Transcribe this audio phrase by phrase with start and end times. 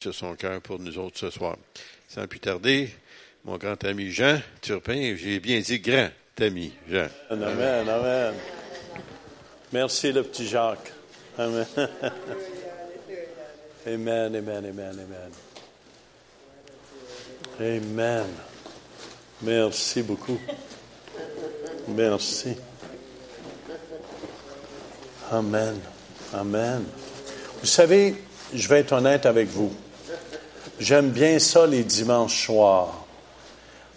[0.00, 1.56] sur son cœur pour nous autres ce soir.
[2.08, 2.90] Sans plus tarder,
[3.44, 6.08] mon grand ami Jean Turpin, j'ai bien dit grand
[6.40, 7.08] ami Jean.
[7.28, 8.34] Amen, amen.
[9.72, 10.92] Merci le petit Jacques.
[11.38, 11.66] Amen.
[13.86, 15.30] Amen, amen, amen, amen.
[17.58, 18.26] Amen.
[19.40, 20.38] Merci beaucoup.
[21.88, 22.56] Merci.
[25.32, 25.80] Amen.
[26.34, 26.84] Amen.
[27.60, 28.16] Vous savez,
[28.52, 29.74] je vais être honnête avec vous.
[30.80, 33.04] J'aime bien ça les dimanches soirs.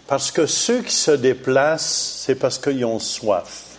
[0.06, 3.70] Parce que ceux qui se déplacent, c'est parce qu'ils ont soif.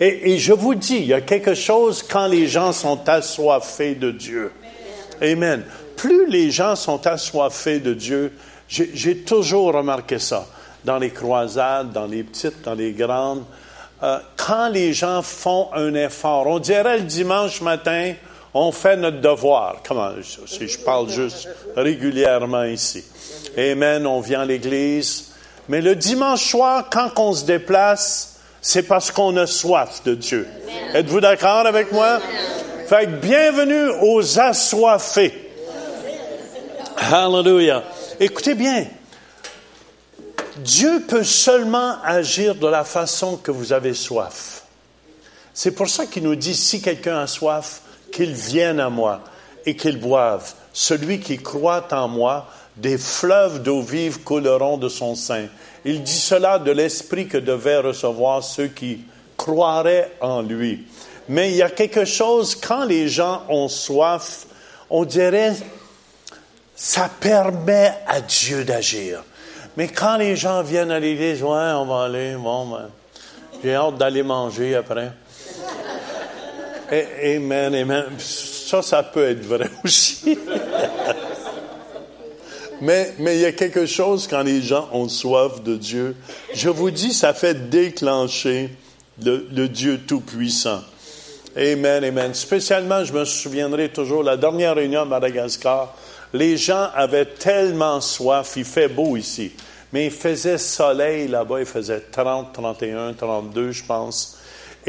[0.00, 4.10] Et, je vous dis, il y a quelque chose quand les gens sont assoiffés de
[4.10, 4.52] Dieu.
[5.20, 5.64] Amen.
[5.96, 8.32] Plus les gens sont assoiffés de Dieu,
[8.68, 10.46] j'ai toujours remarqué ça,
[10.84, 13.44] dans les croisades, dans les petites, dans les grandes,
[14.02, 18.14] euh, quand les gens font un effort, on dirait le dimanche matin,
[18.54, 19.82] on fait notre devoir.
[19.86, 20.10] Comment,
[20.46, 23.04] si je parle juste régulièrement ici.
[23.56, 25.32] Amen, on vient à l'église.
[25.68, 30.46] Mais le dimanche soir, quand on se déplace, c'est parce qu'on a soif de Dieu.
[30.94, 32.20] Êtes-vous d'accord avec moi?
[32.86, 35.50] Fait que bienvenue aux assoiffés.
[36.96, 37.84] Hallelujah.
[38.18, 38.86] Écoutez bien.
[40.56, 44.62] Dieu peut seulement agir de la façon que vous avez soif.
[45.54, 49.20] C'est pour ça qu'il nous dit, si quelqu'un a soif, qu'il vienne à moi
[49.66, 50.52] et qu'il boive.
[50.72, 55.46] Celui qui croit en moi, des fleuves d'eau vive couleront de son sein.
[55.84, 59.00] Il dit cela de l'esprit que devaient recevoir ceux qui
[59.36, 60.86] croiraient en lui.
[61.28, 64.46] Mais il y a quelque chose, quand les gens ont soif,
[64.90, 65.54] on dirait,
[66.74, 69.22] ça permet à Dieu d'agir.
[69.76, 72.88] Mais quand les gens viennent à l'église, ouais, on va aller, bon, ben,
[73.62, 75.12] j'ai hâte d'aller manger après.
[76.90, 78.04] Amen, amen.
[78.18, 80.38] Ça, ça peut être vrai aussi.
[82.80, 86.16] mais, mais il y a quelque chose quand les gens ont soif de Dieu.
[86.54, 88.70] Je vous dis, ça fait déclencher
[89.22, 90.80] le, le Dieu Tout-Puissant.
[91.56, 92.34] Amen, amen.
[92.34, 95.94] Spécialement, je me souviendrai toujours, la dernière réunion à Madagascar,
[96.32, 99.52] les gens avaient tellement soif, il fait beau ici,
[99.92, 104.37] mais il faisait soleil là-bas, il faisait 30, 31, 32, je pense.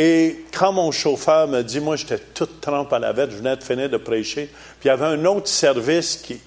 [0.01, 3.57] Et quand mon chauffeur me dit, moi j'étais toute trempe à la vête, je venais
[3.57, 4.49] de finir de prêcher,
[4.79, 6.39] puis il y avait un autre service qui,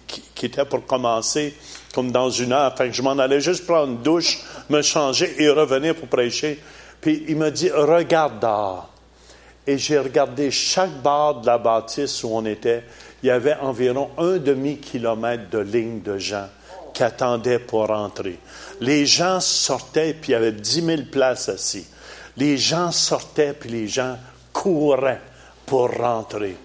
[0.43, 1.55] était pour commencer
[1.95, 4.39] comme dans une heure, fait que je m'en allais juste prendre une douche,
[4.71, 6.59] me changer et revenir pour prêcher.
[7.03, 8.89] Puis il me dit, regarde dehors.
[9.67, 12.85] Et j'ai regardé chaque barre de la bâtisse où on était.
[13.23, 16.49] Il y avait environ un demi-kilomètre de ligne de gens
[16.95, 18.39] qui attendaient pour rentrer.
[18.81, 21.87] Les gens sortaient, puis il y avait dix mille places assis
[22.37, 24.17] les gens sortaient, puis les gens
[24.53, 25.21] couraient
[25.67, 26.57] pour rentrer.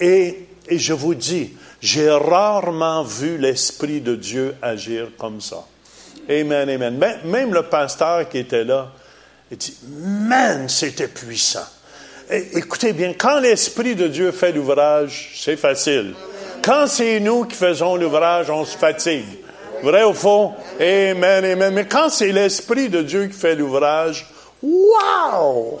[0.00, 1.52] Et, je vous dis,
[1.82, 5.66] j'ai rarement vu l'Esprit de Dieu agir comme ça.
[6.28, 6.98] Amen, amen.
[7.24, 8.90] Même le pasteur qui était là,
[9.50, 11.66] il dit, man, c'était puissant.
[12.30, 16.14] écoutez bien, quand l'Esprit de Dieu fait l'ouvrage, c'est facile.
[16.62, 19.26] Quand c'est nous qui faisons l'ouvrage, on se fatigue.
[19.82, 20.54] Vrai ou faux?
[20.80, 21.74] Amen, amen.
[21.74, 24.26] Mais quand c'est l'Esprit de Dieu qui fait l'ouvrage,
[24.64, 25.78] Wow!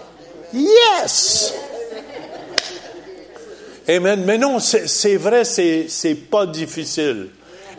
[0.52, 1.54] Yes!
[3.88, 4.24] Amen.
[4.24, 7.30] Mais non, c'est vrai, c'est pas difficile.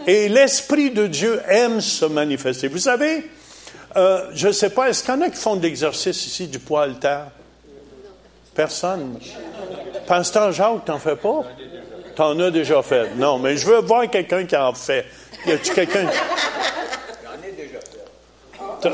[0.08, 2.68] Et l'Esprit de Dieu aime se manifester.
[2.68, 3.30] Vous savez,
[3.96, 6.48] euh, je ne sais pas, est-ce qu'il y en a qui font de l'exercice ici
[6.48, 7.28] du poids terre?
[8.54, 9.20] Personne.
[10.08, 11.44] Pasteur Jacques, t'en fais pas?
[12.16, 13.16] T'en as déjà fait.
[13.16, 15.06] Non, mais je veux voir quelqu'un qui en fait.
[15.46, 16.10] Y a-tu quelqu'un?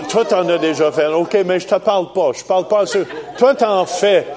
[0.10, 1.08] Toi, tu en as déjà fait.
[1.08, 2.32] OK, mais je te parle pas.
[2.34, 3.06] Je parle pas à ceux.
[3.38, 4.28] Toi, tu en fais.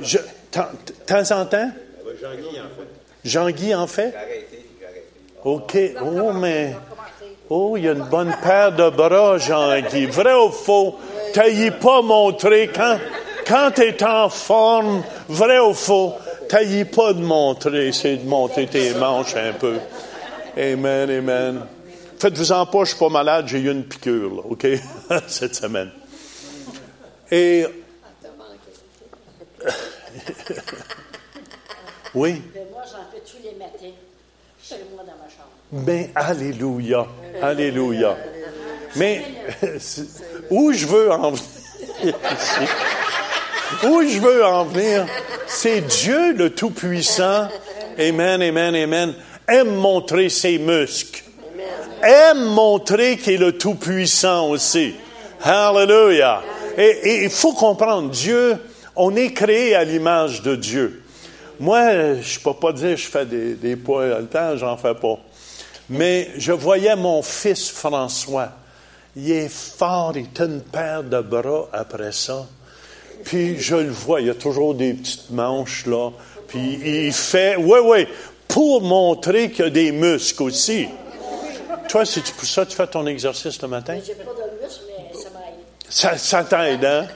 [0.00, 0.18] Je,
[0.50, 1.70] temps en temps?
[2.20, 2.88] Jean-Guy en fait.
[3.24, 4.14] Jean-Guy en fait?
[5.44, 5.76] OK.
[6.02, 6.74] Oh, mais.
[7.48, 10.06] Oh, il y a une bonne paire de bras, Jean-Guy.
[10.06, 10.96] Vrai ou faux?
[11.32, 12.98] T'as pas montré quand,
[13.46, 16.14] quand tu es en forme, vrai ou faux?
[16.48, 19.76] T'as pas de montrer, c'est de monter tes manches un peu.
[20.56, 21.62] Amen, amen.
[22.18, 24.66] Faites-vous en pas, je suis pas malade, j'ai eu une piqûre, OK,
[25.28, 25.90] cette semaine.
[27.30, 27.64] Et.
[32.14, 32.42] oui?
[32.72, 33.94] Moi, j'en fais tous les matins,
[34.62, 35.50] chez moi dans ma chambre.
[35.72, 37.06] Ben, Alléluia.
[37.42, 38.16] Alléluia.
[38.96, 39.24] Mais,
[40.50, 42.14] où je veux en venir,
[43.84, 45.06] où je veux en venir,
[45.46, 47.48] c'est Dieu le Tout-Puissant.
[47.98, 49.14] Amen, amen, amen.
[49.48, 51.25] Aime montrer ses muscles
[52.02, 54.94] aime montrer qu'il est le Tout-Puissant aussi.
[55.42, 56.42] Hallelujah.
[56.76, 58.56] Et il faut comprendre, Dieu,
[58.94, 61.02] on est créé à l'image de Dieu.
[61.58, 64.94] Moi, je peux pas dire que je fais des, des poids le temps, j'en fais
[64.94, 65.18] pas.
[65.88, 68.50] Mais je voyais mon fils François.
[69.14, 72.46] Il est fort, il a une paire de bras après ça.
[73.24, 76.10] Puis je le vois, il a toujours des petites manches là.
[76.48, 78.06] Puis il fait, oui, oui,
[78.46, 80.88] pour montrer qu'il y a des muscles aussi.
[81.88, 83.98] Toi, c'est pour ça que tu fais ton exercice le matin?
[84.04, 85.54] J'ai pas de muscle, mais ça m'aide.
[85.88, 87.06] Ça, ça t'aide, hein?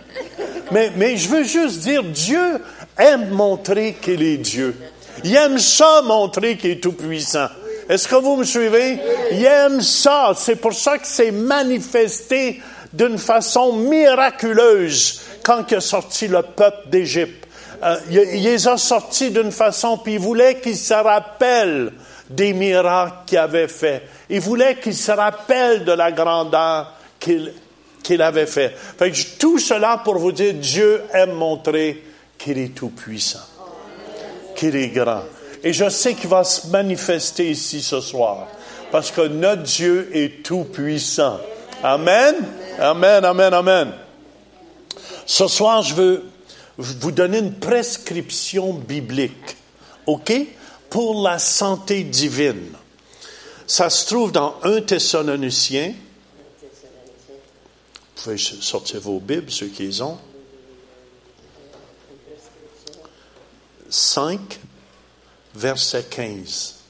[0.71, 2.63] Mais, mais je veux juste dire, Dieu
[2.97, 4.77] aime montrer qu'il est Dieu.
[5.25, 7.49] Il aime ça montrer qu'il est tout-puissant.
[7.89, 9.01] Est-ce que vous me suivez?
[9.33, 10.33] Il aime ça.
[10.37, 12.63] C'est pour ça que c'est manifesté
[12.93, 17.49] d'une façon miraculeuse quand il a sorti le peuple d'Égypte.
[17.83, 21.93] Euh, il, il les a sortis d'une façon, puis il voulait qu'ils se rappellent
[22.29, 24.03] des miracles qu'il avait fait.
[24.31, 27.53] Il voulait qu'ils se rappellent de la grandeur qu'il
[28.03, 28.75] qu'il avait fait.
[29.39, 32.03] Tout cela pour vous dire, Dieu aime montrer
[32.39, 33.47] qu'il est tout puissant,
[34.57, 35.23] qu'il est grand.
[35.63, 38.49] Et je sais qu'il va se manifester ici ce soir,
[38.91, 41.39] parce que notre Dieu est tout puissant.
[41.83, 42.35] Amen,
[42.79, 43.93] amen, amen, amen.
[45.27, 46.25] Ce soir, je veux
[46.79, 49.57] vous donner une prescription biblique,
[50.07, 50.33] OK,
[50.89, 52.73] pour la santé divine.
[53.71, 55.95] Ça se trouve dans 1 Thessaloniciens.
[57.95, 60.19] Vous pouvez sortir vos Bibles, ceux qui les ont.
[63.89, 64.59] 5,
[65.55, 66.81] verset 15.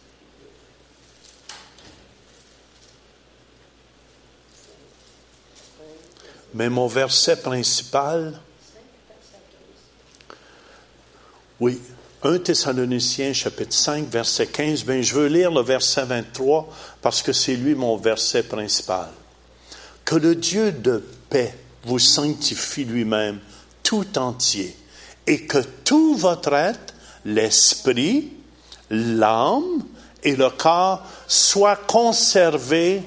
[6.55, 8.41] Mais mon verset principal,
[11.61, 11.79] oui,
[12.23, 16.69] 1 Thessaloniciens chapitre 5 verset 15, ben je veux lire le verset 23
[17.01, 19.09] parce que c'est lui mon verset principal.
[20.05, 23.39] Que le Dieu de paix vous sanctifie lui-même
[23.83, 24.77] tout entier
[25.27, 26.95] et que tout votre être,
[27.25, 28.33] l'esprit,
[28.91, 29.83] l'âme
[30.23, 33.03] et le corps soient conservés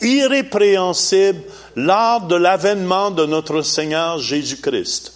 [0.00, 1.42] irrépréhensibles
[1.76, 5.13] lors de l'avènement de notre Seigneur Jésus-Christ.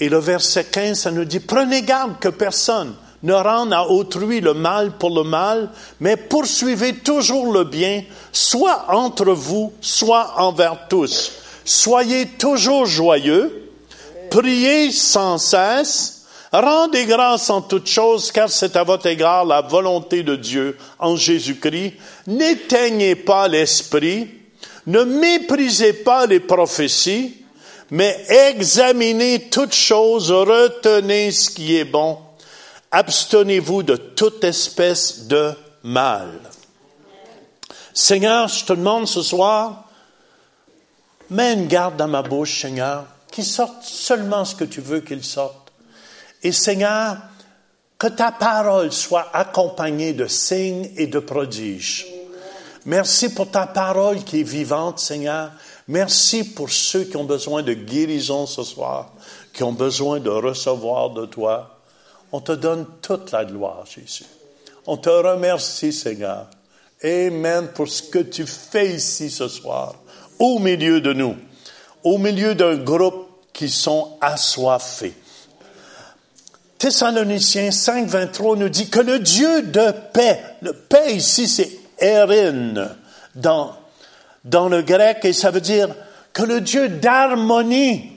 [0.00, 4.40] Et le verset 15, ça nous dit, prenez garde que personne ne rende à autrui
[4.40, 8.02] le mal pour le mal, mais poursuivez toujours le bien,
[8.32, 11.32] soit entre vous, soit envers tous.
[11.64, 13.70] Soyez toujours joyeux,
[14.30, 20.22] priez sans cesse, rendez grâce en toutes choses, car c'est à votre égard la volonté
[20.22, 21.94] de Dieu en Jésus-Christ.
[22.26, 24.28] N'éteignez pas l'esprit,
[24.86, 27.43] ne méprisez pas les prophéties,
[27.90, 32.18] mais examinez toutes choses, retenez ce qui est bon,
[32.90, 35.52] abstenez-vous de toute espèce de
[35.82, 36.40] mal.
[37.92, 39.84] Seigneur, je te demande ce soir,
[41.30, 45.24] mets une garde dans ma bouche, Seigneur, qu'il sorte seulement ce que tu veux qu'il
[45.24, 45.72] sorte.
[46.42, 47.18] Et Seigneur,
[47.98, 52.06] que ta parole soit accompagnée de signes et de prodiges.
[52.86, 55.52] Merci pour ta parole qui est vivante, Seigneur.
[55.88, 59.12] Merci pour ceux qui ont besoin de guérison ce soir,
[59.52, 61.80] qui ont besoin de recevoir de toi.
[62.32, 64.24] On te donne toute la gloire, Jésus.
[64.86, 66.46] On te remercie, Seigneur.
[67.02, 69.94] Amen pour ce que tu fais ici ce soir,
[70.38, 71.36] au milieu de nous,
[72.02, 75.14] au milieu d'un groupe qui sont assoiffés.
[76.78, 82.90] Thessaloniciens 5, 23 nous dit que le Dieu de paix, le paix ici c'est Erin
[83.34, 83.74] dans,
[84.44, 85.88] dans le grec et ça veut dire
[86.32, 88.10] que le Dieu d'harmonie,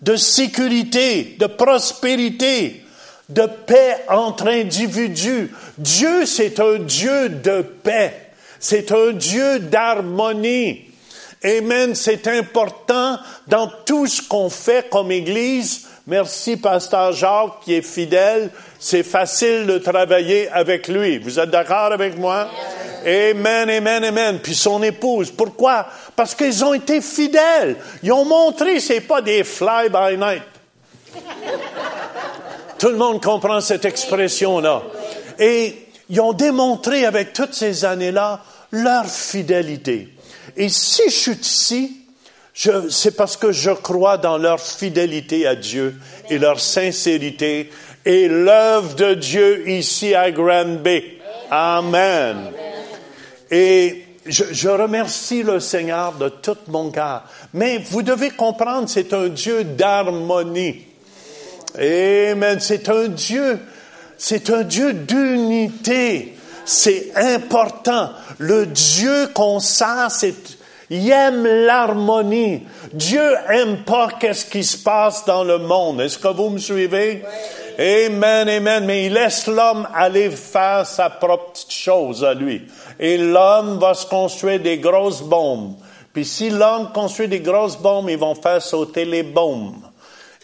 [0.00, 2.84] de sécurité, de prospérité,
[3.28, 5.52] de paix entre individus.
[5.78, 8.32] Dieu, c'est un Dieu de paix.
[8.58, 10.82] C'est un Dieu d'harmonie.
[11.44, 11.94] Amen.
[11.94, 15.86] C'est important dans tout ce qu'on fait comme Église.
[16.06, 18.50] Merci, Pasteur Jacques, qui est fidèle.
[18.78, 21.18] C'est facile de travailler avec lui.
[21.18, 22.48] Vous êtes d'accord avec moi?
[23.04, 24.38] Amen, amen, amen.
[24.42, 25.30] Puis son épouse.
[25.30, 25.86] Pourquoi?
[26.14, 27.76] Parce qu'ils ont été fidèles.
[28.02, 30.42] Ils ont montré, c'est pas des fly by night.
[32.78, 34.82] Tout le monde comprend cette expression-là.
[35.38, 38.40] Et ils ont démontré avec toutes ces années-là
[38.72, 40.08] leur fidélité.
[40.56, 41.96] Et si je suis ici,
[42.90, 45.96] c'est parce que je crois dans leur fidélité à Dieu
[46.28, 47.70] et leur sincérité
[48.04, 51.18] et l'œuvre de Dieu ici à Grand Bay.
[51.50, 52.50] Amen.
[53.52, 57.24] Et je, remercie le Seigneur de tout mon cœur.
[57.52, 60.86] Mais vous devez comprendre, c'est un Dieu d'harmonie.
[61.76, 62.58] Amen.
[62.60, 63.60] C'est un Dieu,
[64.16, 66.34] c'est un Dieu d'unité.
[66.64, 68.10] C'est important.
[68.38, 70.34] Le Dieu qu'on sert, c'est,
[70.94, 72.64] il aime l'harmonie.
[72.92, 76.02] Dieu aime pas qu'est-ce qui se passe dans le monde.
[76.02, 77.24] Est-ce que vous me suivez?
[77.78, 78.84] Amen, amen.
[78.84, 82.66] Mais il laisse l'homme aller faire sa propre petite chose à lui.
[83.00, 85.76] Et l'homme va se construire des grosses bombes.
[86.12, 89.76] Puis si l'homme construit des grosses bombes, ils vont faire sauter les bombes.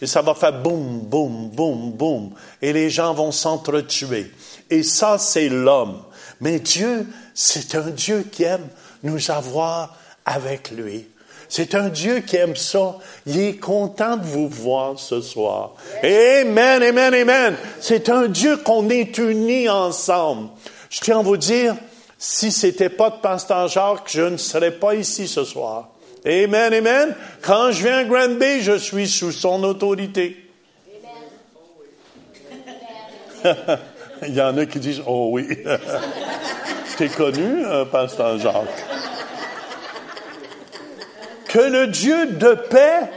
[0.01, 2.31] Et ça va faire boum, boum, boum, boum.
[2.59, 4.31] Et les gens vont s'entretuer.
[4.67, 6.01] Et ça, c'est l'homme.
[6.41, 8.67] Mais Dieu, c'est un Dieu qui aime
[9.03, 9.95] nous avoir
[10.29, 11.07] avec lui.
[11.49, 12.97] C'est un Dieu qui aime ça.
[13.25, 15.73] Il est content de vous voir ce soir.
[16.03, 17.55] Amen, amen, amen.
[17.79, 20.49] C'est un Dieu qu'on est unis ensemble.
[20.91, 21.75] Je tiens à vous dire,
[22.19, 25.89] si c'était pas de Pasteur Jacques, je ne serais pas ici ce soir.
[26.23, 27.15] Amen, amen.
[27.41, 30.37] Quand je viens à Grand Bay, je suis sous son autorité.
[34.27, 35.47] Il y en a qui disent, oh oui.
[36.97, 38.85] T'es connu, euh, Pasteur Jacques?
[41.49, 43.09] Que le Dieu de paix,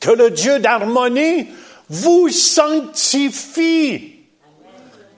[0.00, 1.46] que le Dieu d'harmonie
[1.88, 4.16] vous sanctifie.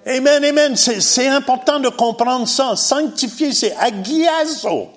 [0.05, 0.77] Amen, amen.
[0.77, 2.75] C'est important de comprendre ça.
[2.77, 4.89] Sanctifier, c'est agiazo.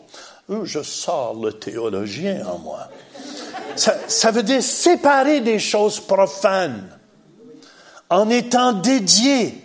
[0.63, 2.89] Je sors le théologien en moi.
[3.75, 6.89] Ça, ça veut dire séparer des choses profanes
[8.09, 9.62] en étant dédié.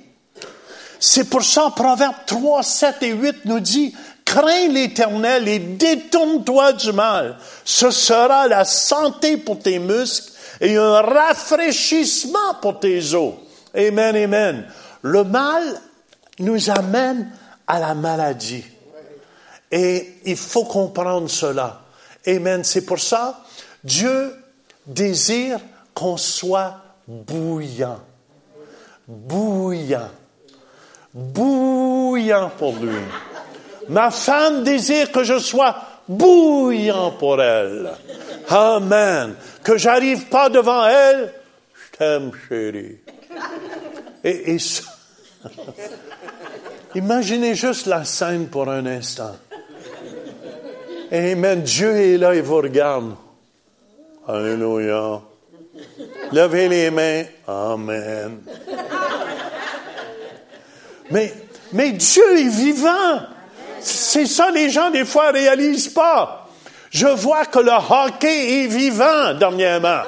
[0.98, 3.94] C'est pour ça, Proverbe 3, 7 et 8 nous dit,
[4.24, 7.36] crains l'éternel et détourne-toi du mal.
[7.64, 13.34] Ce sera la santé pour tes muscles et un rafraîchissement pour tes os.
[13.74, 14.66] Amen, amen.
[15.02, 15.62] Le mal
[16.38, 17.30] nous amène
[17.66, 18.64] à la maladie.
[19.70, 21.82] Et il faut comprendre cela.
[22.26, 22.64] Amen.
[22.64, 23.44] C'est pour ça,
[23.84, 24.34] Dieu
[24.86, 25.60] désire
[25.94, 28.00] qu'on soit bouillant.
[29.06, 30.10] Bouillant.
[31.14, 32.98] Bouillant pour lui.
[33.90, 37.90] Ma femme désire que je sois bouillant pour elle.
[38.48, 39.34] Amen.
[39.64, 41.34] Que j'arrive pas devant elle.
[41.74, 42.98] Je t'aime, chérie.
[44.22, 44.58] Et, et
[46.94, 49.36] imaginez juste la scène pour un instant.
[51.10, 51.62] Amen.
[51.62, 53.16] Dieu est là, il vous regarde.
[54.28, 55.20] Alléluia.
[56.30, 57.24] Levez les mains.
[57.48, 58.38] Amen.
[61.10, 61.34] Mais,
[61.72, 63.18] mais Dieu est vivant.
[63.82, 66.48] C'est ça, les gens, des fois, réalisent pas.
[66.90, 70.02] Je vois que le hockey est vivant, dernièrement.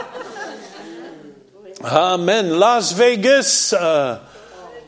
[1.85, 2.59] Amen.
[2.59, 4.17] Las Vegas, euh,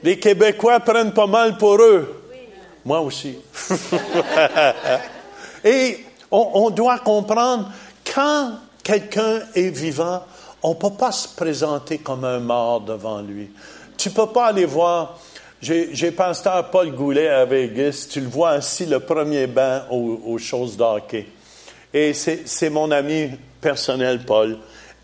[0.02, 2.22] les Québécois prennent pas mal pour eux.
[2.84, 3.38] Moi aussi.
[5.64, 7.70] Et on, on, doit comprendre,
[8.14, 10.22] quand quelqu'un est vivant,
[10.62, 13.50] on ne peut pas se présenter comme un mort devant lui.
[13.96, 15.18] Tu peux pas aller voir
[15.64, 18.06] j'ai pasteur Paul Goulet à Vegas.
[18.10, 21.26] Tu le vois assis le premier banc aux, choses d'hockey.
[21.92, 23.30] Et c'est mon ami
[23.60, 24.58] personnel, Paul.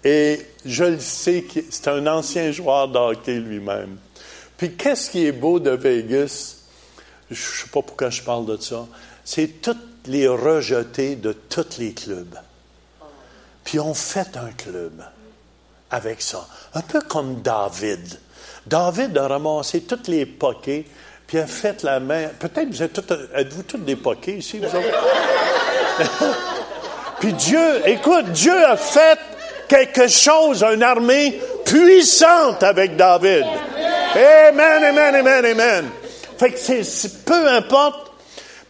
[0.05, 3.97] Et je le sais c'est un ancien joueur d'hockey lui-même.
[4.57, 6.57] Puis qu'est-ce qui est beau de Vegas?
[7.31, 8.87] Je ne sais pas pourquoi je parle de ça.
[9.25, 12.37] C'est toutes les rejetés de tous les clubs.
[13.65, 15.03] Puis on fait un club
[15.91, 16.47] avec ça.
[16.75, 18.19] Un peu comme David.
[18.67, 20.85] David a ramassé toutes les poquets,
[21.27, 22.29] puis a fait la main.
[22.39, 22.99] Peut-être vous êtes,
[23.35, 24.67] êtes-vous tous des poquets ici, vous
[27.21, 29.19] puis Dieu, écoute, Dieu a fait
[29.69, 33.45] quelque chose, une armée puissante avec David.
[34.15, 35.91] Amen, amen, amen, amen.
[36.39, 38.13] Fait que c'est, peu importe.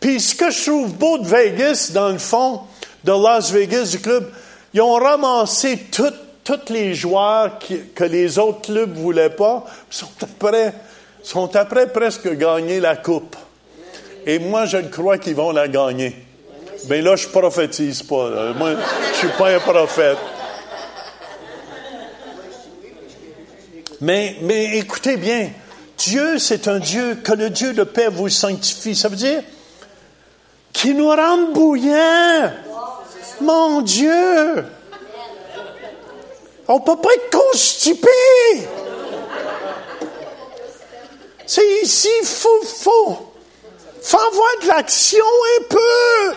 [0.00, 2.62] Puis ce que je trouve beau de Vegas, dans le fond,
[3.04, 4.30] de Las Vegas, du club,
[4.74, 7.58] ils ont ramassé toutes tous les joueurs
[7.94, 10.74] que les autres clubs ne voulaient pas sont après,
[11.22, 13.36] sont après presque gagner la coupe.
[14.26, 16.14] Et moi, je crois qu'ils vont la gagner.
[16.88, 18.52] Mais là, je prophétise pas.
[18.56, 18.74] Moi,
[19.12, 20.18] je suis pas un prophète.
[24.00, 25.50] Mais, mais écoutez bien,
[25.98, 28.94] Dieu, c'est un Dieu, que le Dieu de paix vous sanctifie.
[28.94, 29.42] Ça veut dire
[30.72, 32.50] qu'il nous rend bouillants.
[33.42, 34.64] Mon Dieu!
[36.72, 38.08] On peut pas être constipé.
[41.44, 43.32] C'est ici, faut, faut,
[44.00, 45.24] faut avoir de l'action
[45.58, 46.36] un peu.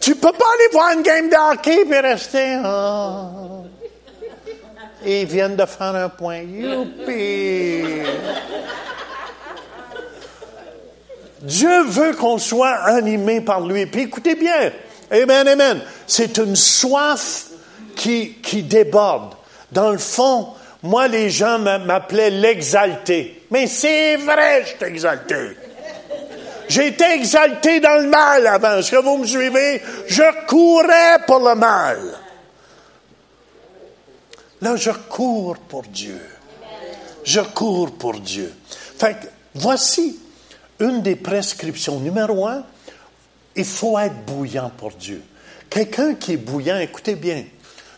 [0.00, 2.58] Tu peux pas aller voir une game de hockey et rester.
[2.64, 3.64] Oh.
[5.06, 6.40] ils viennent de faire un point.
[6.40, 7.84] Youpi!
[11.42, 13.86] Dieu veut qu'on soit animé par lui.
[13.86, 14.72] Puis écoutez bien.
[15.12, 15.80] Amen, amen.
[16.08, 17.49] C'est une soif
[18.00, 19.34] qui, déborde.
[19.70, 20.48] Dans le fond,
[20.82, 23.42] moi, les gens m'appelaient l'exalté.
[23.50, 25.56] Mais c'est vrai, je suis exalté.
[26.68, 28.78] J'étais exalté dans le mal avant.
[28.78, 29.82] Est-ce que vous me suivez?
[30.06, 31.98] Je courais pour le mal.
[34.62, 36.20] Là, je cours pour Dieu.
[37.24, 38.52] Je cours pour Dieu.
[38.98, 40.18] Fait que, voici
[40.78, 41.98] une des prescriptions.
[42.00, 42.64] Numéro un,
[43.56, 45.22] il faut être bouillant pour Dieu.
[45.68, 47.44] Quelqu'un qui est bouillant, écoutez bien,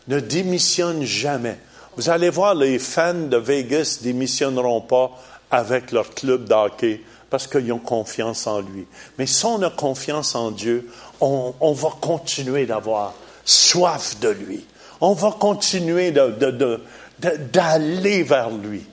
[0.08, 1.58] ne démissionne jamais.
[1.96, 5.10] Vous allez voir, les fans de Vegas démissionneront pas
[5.50, 8.86] avec leur club d'hockey parce qu'ils ont confiance en lui.
[9.18, 10.88] Mais si on a confiance en Dieu,
[11.20, 14.64] on, va continuer d'avoir soif de lui.
[15.00, 18.84] On va continuer d'aller vers lui.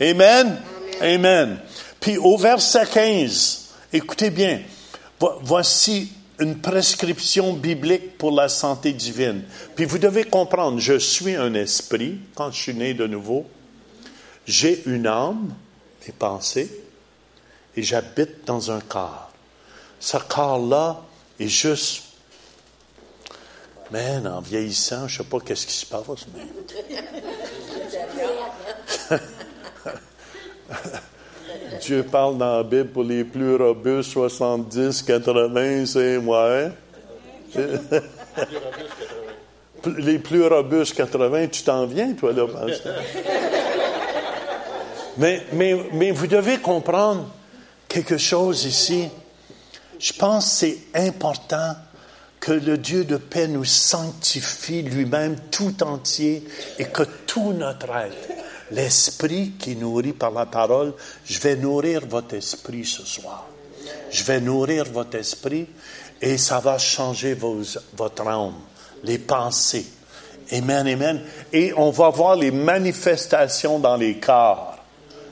[0.00, 0.58] Amen?
[1.00, 1.58] Amen.
[2.00, 4.60] Puis au verset 15, écoutez bien,
[5.42, 9.42] voici une prescription biblique pour la santé divine.
[9.74, 13.46] Puis vous devez comprendre, je suis un esprit quand je suis né de nouveau.
[14.46, 15.54] J'ai une âme,
[16.06, 16.70] mes pensées,
[17.74, 19.30] et j'habite dans un corps.
[19.98, 21.02] Ce corps-là
[21.40, 22.04] est juste.
[23.90, 26.46] Mais en vieillissant, je ne sais pas qu'est-ce qui se passe, mais.
[31.80, 36.48] Dieu parle dans la Bible pour les plus robustes, 70, 80, c'est moi.
[36.50, 36.70] Hein?
[39.98, 42.46] les plus robustes, 80, tu t'en viens, toi, là,
[45.18, 47.28] mais, mais, mais vous devez comprendre
[47.88, 49.08] quelque chose ici.
[49.98, 51.74] Je pense que c'est important
[52.38, 56.46] que le Dieu de paix nous sanctifie lui-même tout entier
[56.78, 58.35] et que tout notre être
[58.70, 60.94] l'esprit qui nourrit par la parole,
[61.24, 63.46] je vais nourrir votre esprit ce soir.
[64.10, 65.66] Je vais nourrir votre esprit
[66.20, 67.36] et ça va changer
[67.94, 68.54] votre âme,
[69.04, 69.86] les pensées.
[70.52, 71.22] Amen, amen.
[71.52, 74.76] Et on va voir les manifestations dans les corps.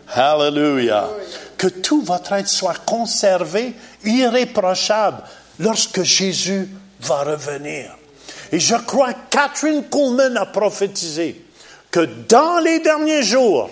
[0.08, 1.08] Hallelujah.
[1.56, 3.74] Que tout votre être soit conservé,
[4.04, 5.22] irréprochable,
[5.58, 6.68] lorsque Jésus
[7.00, 7.96] va revenir.
[8.52, 11.43] Et je crois que Catherine Coleman a prophétisé
[11.94, 13.70] que dans les derniers jours,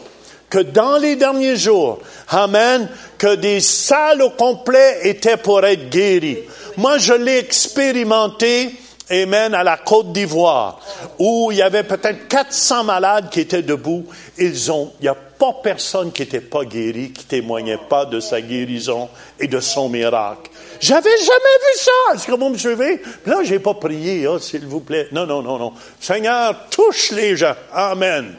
[0.49, 1.99] que dans les derniers jours,
[2.29, 2.89] Amen,
[3.19, 6.39] que des salles au complet étaient pour être guéries.
[6.77, 8.77] Moi, je l'ai expérimenté,
[9.11, 10.79] Amen, à la Côte d'Ivoire,
[11.19, 14.07] où il y avait peut-être 400 malades qui étaient debout.
[14.39, 18.21] Ils ont, il n'y a pas personne qui n'était pas guéri, qui témoignait pas de
[18.21, 19.09] sa guérison
[19.41, 20.52] et de son miracle.
[20.83, 22.15] J'avais jamais vu ça.
[22.15, 23.01] Est-ce que vous me suivez?
[23.25, 25.07] Là, j'ai pas prié, oh, s'il vous plaît.
[25.13, 25.75] Non, non, non, non.
[26.01, 27.55] Seigneur, touche les gens.
[27.73, 28.35] Amen.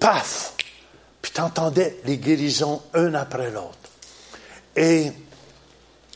[0.00, 0.54] Paf.
[1.22, 3.78] Puis t'entendais les guérisons un après l'autre.
[4.74, 5.12] Et,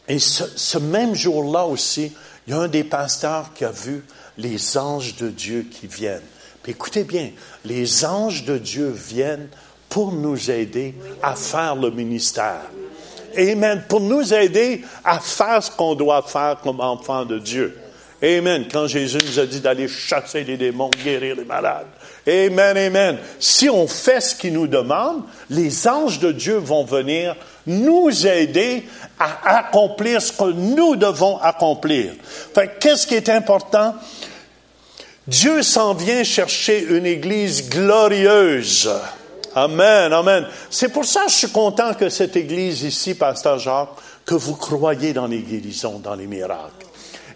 [0.08, 2.12] et ce, ce même jour-là aussi,
[2.48, 4.04] il y a un des pasteurs qui a vu
[4.36, 6.26] les anges de Dieu qui viennent.
[6.64, 7.30] Puis écoutez bien,
[7.64, 9.48] les anges de Dieu viennent
[9.88, 12.62] pour nous aider à faire le ministère.
[13.36, 13.82] Amen.
[13.88, 17.76] Pour nous aider à faire ce qu'on doit faire comme enfants de Dieu.
[18.22, 18.66] Amen.
[18.70, 21.86] Quand Jésus nous a dit d'aller chasser les démons, guérir les malades.
[22.26, 23.18] Amen, amen.
[23.38, 27.34] Si on fait ce qu'il nous demande, les anges de Dieu vont venir
[27.66, 28.84] nous aider
[29.18, 32.12] à accomplir ce que nous devons accomplir.
[32.54, 33.94] Fait qu'est-ce qui est important?
[35.26, 38.90] Dieu s'en vient chercher une église glorieuse.
[39.54, 40.46] Amen, amen.
[40.70, 43.90] C'est pour ça que je suis content que cette église ici, Pasteur Jacques,
[44.24, 46.86] que vous croyez dans les guérisons, dans les miracles.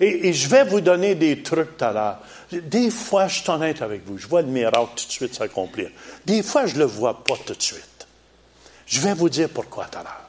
[0.01, 2.19] Et, je vais vous donner des trucs tout à l'heure.
[2.53, 5.91] Des fois, je suis honnête avec vous, je vois le miracle tout de suite s'accomplir.
[6.25, 8.07] Des fois, je ne le vois pas tout de suite.
[8.87, 10.29] Je vais vous dire pourquoi tout à l'heure.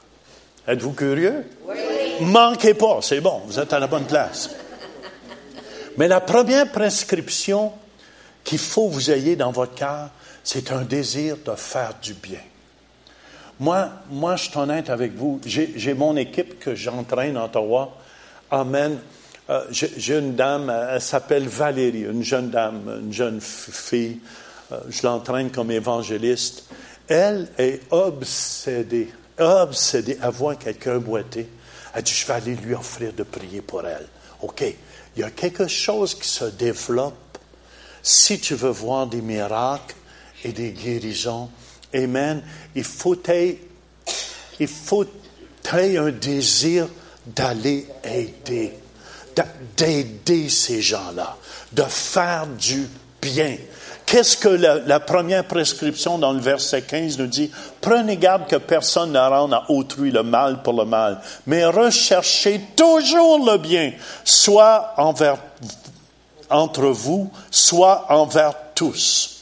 [0.68, 1.44] Êtes-vous curieux?
[1.68, 1.74] Oui.
[2.20, 4.50] Manquez pas, c'est bon, vous êtes à la bonne place.
[5.96, 7.72] Mais la première prescription
[8.44, 10.10] qu'il faut que vous ayez dans votre cœur,
[10.46, 12.38] c'est un désir de faire du bien.
[13.58, 15.40] Moi, moi, je suis honnête avec vous.
[15.44, 17.96] J'ai mon équipe que j'entraîne en Ottawa.
[18.52, 19.00] Amen.
[19.50, 24.20] Euh, j'ai une dame, elle s'appelle Valérie, une jeune dame, une jeune fille.
[24.70, 26.64] Euh, je l'entraîne comme évangéliste.
[27.08, 31.48] Elle est obsédée, obsédée à voir quelqu'un boiter.
[31.92, 34.06] Elle dit, je vais aller lui offrir de prier pour elle.
[34.42, 34.62] OK.
[35.16, 37.38] Il y a quelque chose qui se développe.
[38.00, 39.96] Si tu veux voir des miracles,
[40.44, 41.48] et des guérisons.
[41.94, 42.42] Amen.
[42.74, 43.16] Il faut
[44.58, 45.06] il faut
[45.72, 46.86] un désir
[47.26, 48.72] d'aller aider,
[49.76, 51.36] d'aider ces gens-là,
[51.72, 52.88] de faire du
[53.20, 53.56] bien.
[54.04, 57.50] Qu'est-ce que la, la, première prescription dans le verset 15 nous dit?
[57.80, 62.60] Prenez garde que personne ne rende à autrui le mal pour le mal, mais recherchez
[62.76, 63.92] toujours le bien,
[64.24, 65.38] soit envers,
[66.48, 69.35] entre vous, soit envers tous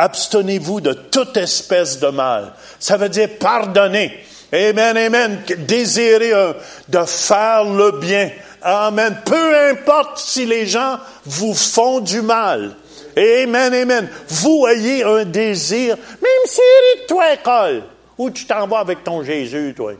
[0.00, 2.52] abstenez-vous de toute espèce de mal.
[2.78, 4.18] Ça veut dire pardonner.
[4.52, 5.42] Amen, amen.
[5.58, 6.54] Désirer euh,
[6.88, 8.30] de faire le bien.
[8.62, 9.20] Amen.
[9.24, 12.74] Peu importe si les gens vous font du mal.
[13.16, 14.08] Amen, amen.
[14.28, 17.82] Vous ayez un désir, même si de toi école,
[18.16, 19.92] où tu t'en vas avec ton Jésus, toi.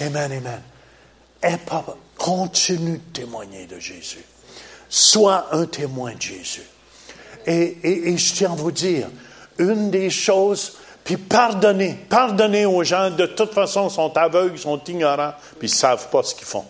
[0.00, 0.62] Amen, amen.
[1.44, 1.56] Et
[2.16, 4.24] continue de témoigner de Jésus.
[4.88, 6.62] Sois un témoin de Jésus.
[7.46, 9.08] Et, je tiens à vous dire,
[9.58, 15.34] une des choses, puis pardonnez, pardonnez aux gens, de toute façon, sont aveugles, sont ignorants,
[15.58, 16.64] puis ils ne savent pas ce qu'ils font.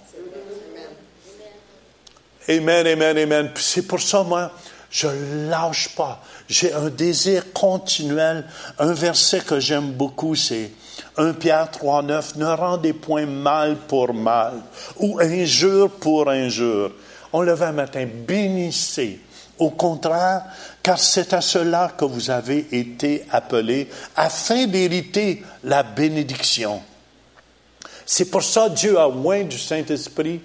[2.49, 3.51] Amen, amen, amen.
[3.55, 4.51] C'est pour ça, moi,
[4.91, 5.09] je
[5.49, 6.23] lâche pas.
[6.49, 8.45] J'ai un désir continuel.
[8.79, 10.71] Un verset que j'aime beaucoup, c'est
[11.17, 12.37] 1 Pierre 3, 9.
[12.37, 14.55] Ne rendez point mal pour mal
[14.99, 16.93] ou injure pour injure.
[17.33, 18.07] On le un matin.
[18.07, 19.21] Bénissez.
[19.63, 20.43] Au contraire,
[20.83, 26.83] car c'est à cela que vous avez été appelés afin d'hériter la bénédiction.
[28.05, 30.41] C'est pour ça Dieu a moins du Saint-Esprit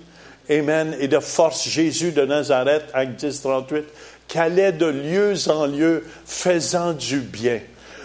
[0.51, 3.85] Amen, et de force Jésus de Nazareth, acte 10, 38,
[4.27, 7.59] qui allait de lieu en lieu faisant du bien.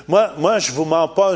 [0.09, 1.35] Moi, moi je vous mens pas,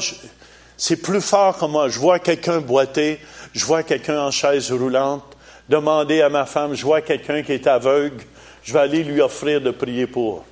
[0.78, 1.90] c'est plus fort que moi.
[1.90, 3.20] Je vois quelqu'un boiter,
[3.52, 5.36] je vois quelqu'un en chaise roulante,
[5.68, 8.24] demander à ma femme, je vois quelqu'un qui est aveugle,
[8.66, 10.44] je vais aller lui offrir de prier pour.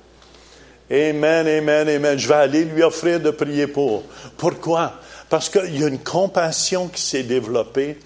[0.89, 2.17] Amen, amen, amen.
[2.17, 4.03] Je vais aller lui offrir de prier pour.
[4.37, 4.93] Pourquoi?
[5.29, 7.99] Parce qu'il y a une compassion qui s'est développée,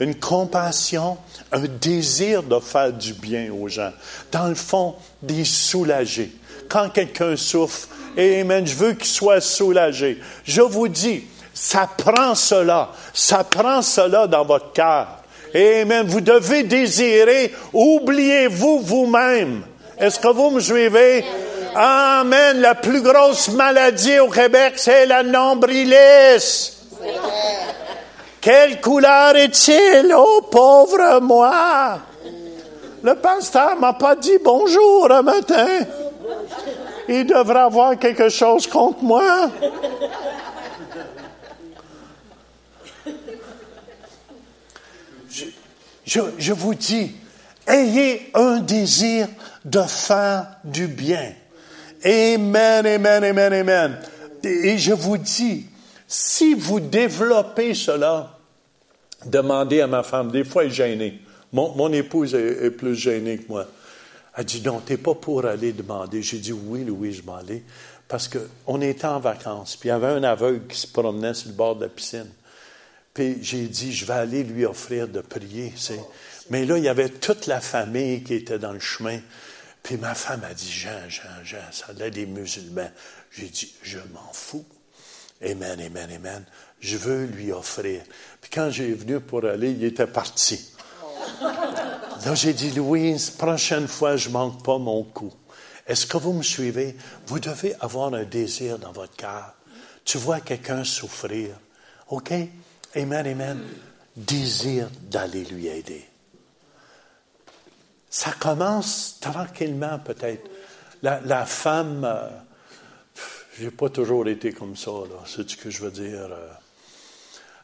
[0.00, 1.18] une compassion
[1.52, 3.92] un désir de faire du bien aux gens.
[4.32, 6.32] Dans le fond, des soulager.
[6.68, 10.20] Quand quelqu'un souffre, Amen, je veux qu'il soit soulagé.
[10.44, 12.90] Je vous dis, ça prend cela.
[13.12, 15.19] Ça prend cela dans votre cœur.
[15.54, 16.06] Amen.
[16.06, 19.62] Vous devez désirer, oubliez-vous vous-même.
[19.98, 21.24] Est-ce que vous me suivez?
[21.74, 22.60] Amen.
[22.60, 26.72] La plus grosse maladie au Québec, c'est la nombrilis.
[28.40, 31.98] Quelle couleur est-il, oh pauvre moi?
[33.02, 35.66] Le pasteur m'a pas dit bonjour un matin.
[37.08, 39.50] Il devrait avoir quelque chose contre moi.
[46.10, 47.12] Je, vous dis,
[47.68, 49.28] ayez un désir
[49.64, 51.32] de faire du bien.
[52.04, 53.98] Amen, amen, amen, amen.
[54.42, 55.66] Et je vous dis,
[56.08, 58.38] si vous développez cela,
[59.24, 61.20] demandez à ma femme, des fois elle est gênée.
[61.52, 63.66] Mon, épouse est, plus gênée que moi.
[64.36, 66.22] Elle dit, non, t'es pas pour aller demander.
[66.22, 67.62] J'ai dit, oui, Louis, je m'en allais.
[68.08, 71.50] Parce qu'on était en vacances, puis il y avait un aveugle qui se promenait sur
[71.50, 72.26] le bord de la piscine.
[73.14, 75.72] Puis j'ai dit, je vais aller lui offrir de prier.
[76.48, 79.20] Mais là, il y avait toute la famille qui était dans le chemin.
[79.82, 82.90] Puis ma femme a dit, Jean, Jean, Jean, ça a des musulmans.
[83.30, 84.64] J'ai dit, je m'en fous.
[85.42, 86.44] Amen, amen, amen.
[86.80, 88.02] Je veux lui offrir.
[88.40, 90.72] Puis quand j'ai venu pour aller, il était parti.
[91.40, 95.32] Là, j'ai dit, Louise, prochaine fois, je manque pas mon coup.
[95.86, 96.94] Est-ce que vous me suivez?
[97.26, 99.54] Vous devez avoir un désir dans votre cœur.
[100.04, 101.50] Tu vois quelqu'un souffrir.
[102.08, 102.32] OK?
[102.96, 103.60] Amen, amen.
[104.16, 106.04] Désir d'aller lui aider.
[108.08, 110.50] Ça commence tranquillement, peut-être.
[111.02, 112.28] La, femme, euh,
[113.58, 114.90] j'ai pas toujours été comme ça.
[115.24, 116.28] C'est ce que je veux dire.
[116.32, 116.48] Euh,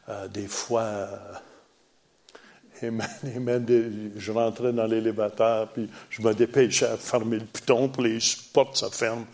[0.09, 1.19] euh, des fois, euh,
[4.17, 8.19] je rentrais dans l'élévateur, puis je me dépêchais à fermer le piton pour les
[8.53, 9.27] portes se ferment.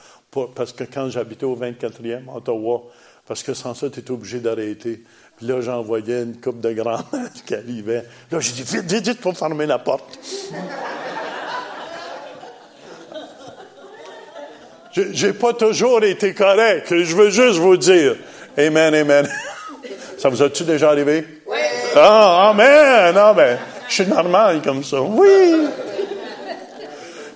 [0.54, 2.84] parce que quand j'habitais au 24e, Ottawa,
[3.26, 5.04] parce que sans ça, tu étais obligé d'arrêter.
[5.42, 7.00] Puis là, j'envoyais une coupe de grand
[7.46, 8.04] qui arrivait.
[8.30, 10.16] Là, j'ai dit, vite, vite, vite, pour fermer la porte.
[14.92, 16.94] J'ai pas toujours été correct.
[16.96, 18.14] Je veux juste vous dire.
[18.56, 19.28] Amen, amen.
[20.18, 21.26] Ça vous a-tu déjà arrivé?
[21.48, 21.58] Oui.
[21.96, 23.58] Ah, amen, amen.
[23.88, 25.02] Je suis normal comme ça.
[25.02, 25.66] Oui.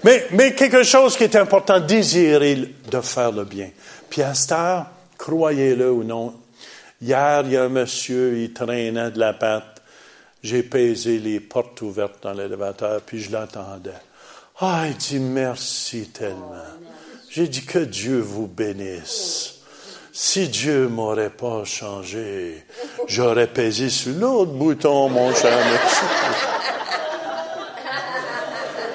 [0.05, 3.71] Mais, mais quelque chose qui est important, désirer de faire le bien.
[4.09, 4.87] Puis à cette heure,
[5.19, 6.35] croyez-le ou non,
[7.01, 9.83] hier, il y a un monsieur, il traînait de la pâte.
[10.43, 13.91] J'ai pesé les portes ouvertes dans l'élévateur, puis je l'attendais.
[14.61, 16.55] Ah, il dit merci tellement.
[17.29, 19.55] J'ai dit que Dieu vous bénisse.
[20.13, 22.65] Si Dieu m'aurait pas changé,
[23.07, 25.59] j'aurais pesé sur l'autre bouton, mon cher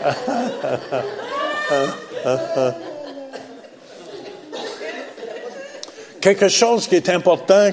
[6.21, 7.69] Quelque chose qui est important,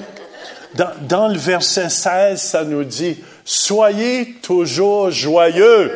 [0.75, 5.91] dans, dans, le verset 16, ça nous dit, soyez toujours joyeux.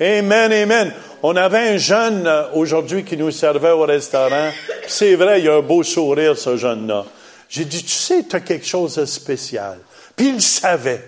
[0.00, 0.92] Amen, amen.
[1.22, 4.50] On avait un jeune euh, aujourd'hui qui nous servait au restaurant.
[4.86, 7.06] C'est vrai, il a un beau sourire, ce jeune-là.
[7.48, 9.78] J'ai dit, tu sais, tu as quelque chose de spécial.
[10.14, 11.02] Puis il savait.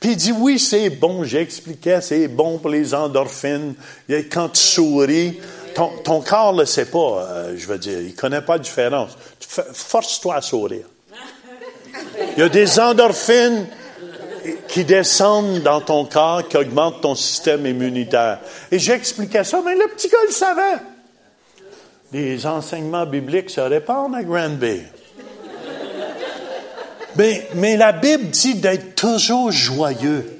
[0.00, 1.22] Puis il dit, oui, c'est bon.
[1.22, 3.74] J'expliquais, c'est bon pour les endorphines.
[4.30, 5.38] Quand tu souris,
[5.74, 6.98] ton, ton corps le sait pas,
[7.30, 8.00] euh, je veux dire.
[8.00, 9.16] Il connaît pas la différence.
[9.40, 10.86] Force-toi à sourire.
[12.36, 13.66] Il y a des endorphines
[14.68, 18.38] qui descendent dans ton corps, qui augmentent ton système immunitaire.
[18.70, 20.78] Et j'expliquais ça, mais le petit gars le savait.
[22.12, 24.82] Les enseignements bibliques se répandent à Granby.
[27.16, 30.38] Mais, mais la Bible dit d'être toujours joyeux.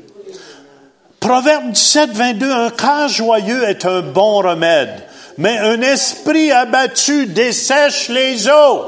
[1.20, 5.02] Proverbe 17, 22, un cœur joyeux est un bon remède,
[5.38, 8.86] mais un esprit abattu dessèche les eaux.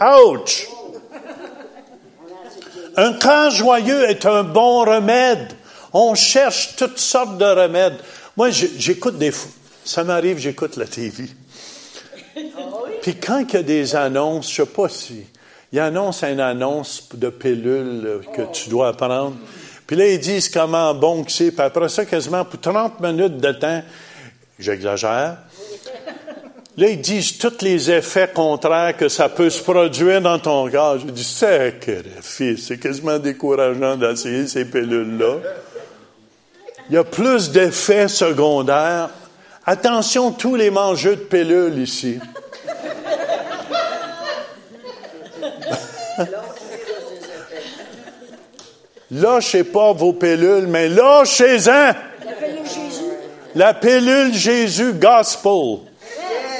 [0.00, 0.68] Ouch!
[2.98, 5.52] Un cœur joyeux est un bon remède.
[5.92, 7.96] On cherche toutes sortes de remèdes.
[8.36, 9.30] Moi, j'écoute des...
[9.30, 9.48] fou-
[9.84, 11.26] Ça m'arrive, j'écoute la TV.
[13.02, 15.24] Puis quand il y a des annonces, je sais pas si...
[15.72, 19.36] Il annonce une annonce de pilule que tu dois prendre.
[19.86, 21.52] Puis là, ils disent comment bon que c'est.
[21.52, 23.82] Puis après ça, quasiment pour 30 minutes de temps,
[24.58, 25.36] j'exagère,
[26.78, 31.00] Là, ils disent tous les effets contraires que ça peut se produire dans ton corps.
[31.00, 35.38] Je dis, sacrifice, c'est quasiment décourageant d'essayer ces pilules-là.
[36.88, 39.10] Il y a plus d'effets secondaires.
[39.66, 42.20] Attention, tous les mangeux de pilules ici.
[49.10, 51.92] Lâchez pas vos pilules, mais lâchez-en!
[52.22, 53.02] L'appelez Jésus.
[53.56, 55.87] La pilule Jésus Gospel.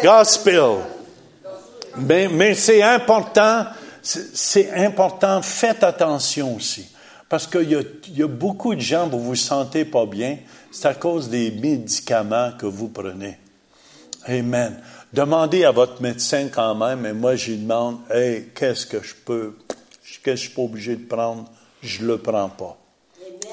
[0.02, 0.78] Gospel.
[1.96, 3.66] Mais, c'est important,
[4.02, 6.88] c'est important, faites attention aussi.
[7.28, 10.38] Parce qu'il y a beaucoup de gens, vous vous sentez pas bien,
[10.70, 13.38] c'est à cause des médicaments que vous prenez.
[14.26, 14.80] Amen.
[15.12, 19.56] Demandez à votre médecin quand même, et moi j'y demande, hey, qu'est-ce que je peux,
[19.68, 21.44] qu'est-ce que je suis pas obligé de prendre?
[21.82, 22.78] Je le prends pas.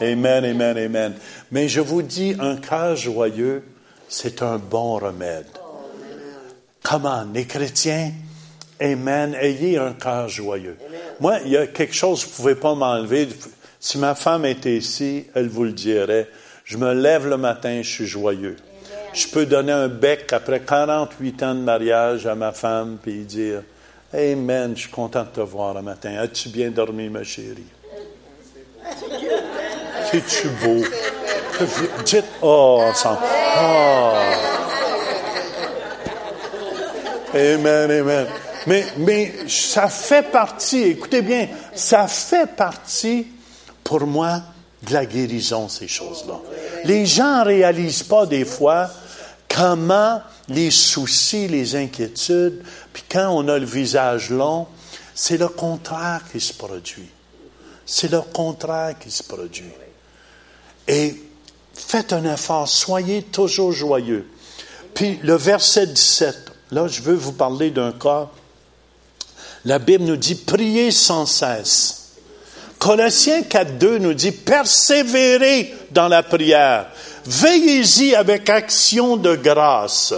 [0.01, 1.13] Amen, amen, amen.
[1.51, 3.63] Mais je vous dis, un cœur joyeux,
[4.09, 5.47] c'est un bon remède.
[6.85, 7.25] Comment?
[7.33, 8.11] Les chrétiens,
[8.79, 10.77] amen, ayez un cœur joyeux.
[11.19, 13.27] Moi, il y a quelque chose que vous pouvez pas m'enlever.
[13.79, 16.29] Si ma femme était ici, elle vous le dirait.
[16.63, 18.55] Je me lève le matin, je suis joyeux.
[19.13, 23.63] Je peux donner un bec après 48 ans de mariage à ma femme puis dire,
[24.13, 26.15] Amen, je suis content de te voir le matin.
[26.19, 27.65] As-tu bien dormi, ma chérie?
[30.11, 30.83] C'est-tu beau?
[32.05, 33.19] Dites, oh, ensemble.
[33.57, 34.64] Oh.
[37.35, 38.27] Amen, amen.
[38.65, 43.27] Mais, mais ça fait partie, écoutez bien, ça fait partie
[43.83, 44.41] pour moi
[44.83, 46.39] de la guérison, ces choses-là.
[46.85, 48.89] Les gens ne réalisent pas des fois
[49.49, 54.67] comment les soucis, les inquiétudes, puis quand on a le visage long,
[55.13, 57.09] c'est le contraire qui se produit.
[57.85, 59.73] C'est le contraire qui se produit.
[60.87, 61.21] Et
[61.73, 64.25] faites un effort, soyez toujours joyeux.
[64.93, 68.29] Puis le verset 17, là je veux vous parler d'un cas.
[69.65, 72.05] La Bible nous dit priez sans cesse.
[72.77, 76.87] Colossiens 4.2 nous dit persévérez dans la prière.
[77.25, 80.13] Veillez-y avec action de grâce.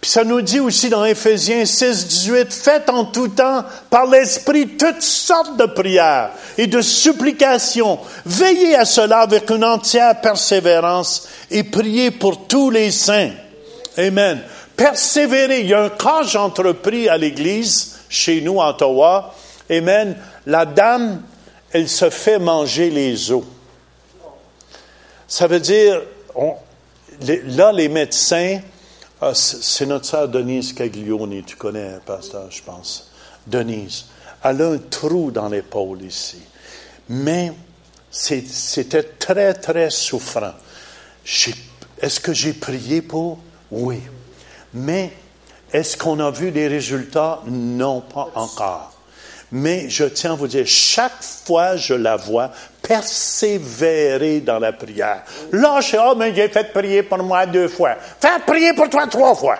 [0.00, 4.76] Puis ça nous dit aussi dans Éphésiens 6, 18, faites en tout temps par l'Esprit
[4.76, 7.98] toutes sortes de prières et de supplications.
[8.26, 13.30] Veillez à cela avec une entière persévérance et priez pour tous les saints.
[13.96, 14.42] Amen.
[14.76, 15.60] Persévérez.
[15.60, 19.34] Il y a un j'ai entrepris à l'Église, chez nous, à Ottawa.
[19.70, 20.16] Amen.
[20.46, 21.22] La dame,
[21.72, 23.44] elle se fait manger les os.
[25.26, 26.02] Ça veut dire,
[26.34, 26.54] on,
[27.46, 28.60] là, les médecins,
[29.20, 33.10] ah, c'est notre sœur Denise Caglioni, tu connais, pasteur, je pense.
[33.46, 34.06] Denise.
[34.42, 36.42] Elle a un trou dans l'épaule ici.
[37.08, 37.52] Mais
[38.10, 40.52] c'était très, très souffrant.
[42.00, 43.38] Est-ce que j'ai prié pour?
[43.70, 44.00] Oui.
[44.74, 45.12] Mais
[45.72, 47.40] est-ce qu'on a vu des résultats?
[47.46, 48.92] Non, pas encore.
[49.52, 52.50] Mais je tiens à vous dire, chaque fois je la vois,
[52.82, 55.22] persévérer dans la prière.
[55.52, 57.96] Là, je sais, oh, mais j'ai fait prier pour moi deux fois.
[58.20, 59.58] Fais prier pour toi trois fois.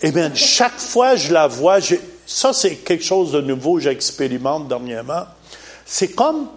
[0.00, 1.78] Eh bien, chaque fois je la vois,
[2.26, 5.24] ça c'est quelque chose de nouveau, j'expérimente dernièrement.
[5.84, 6.48] C'est comme,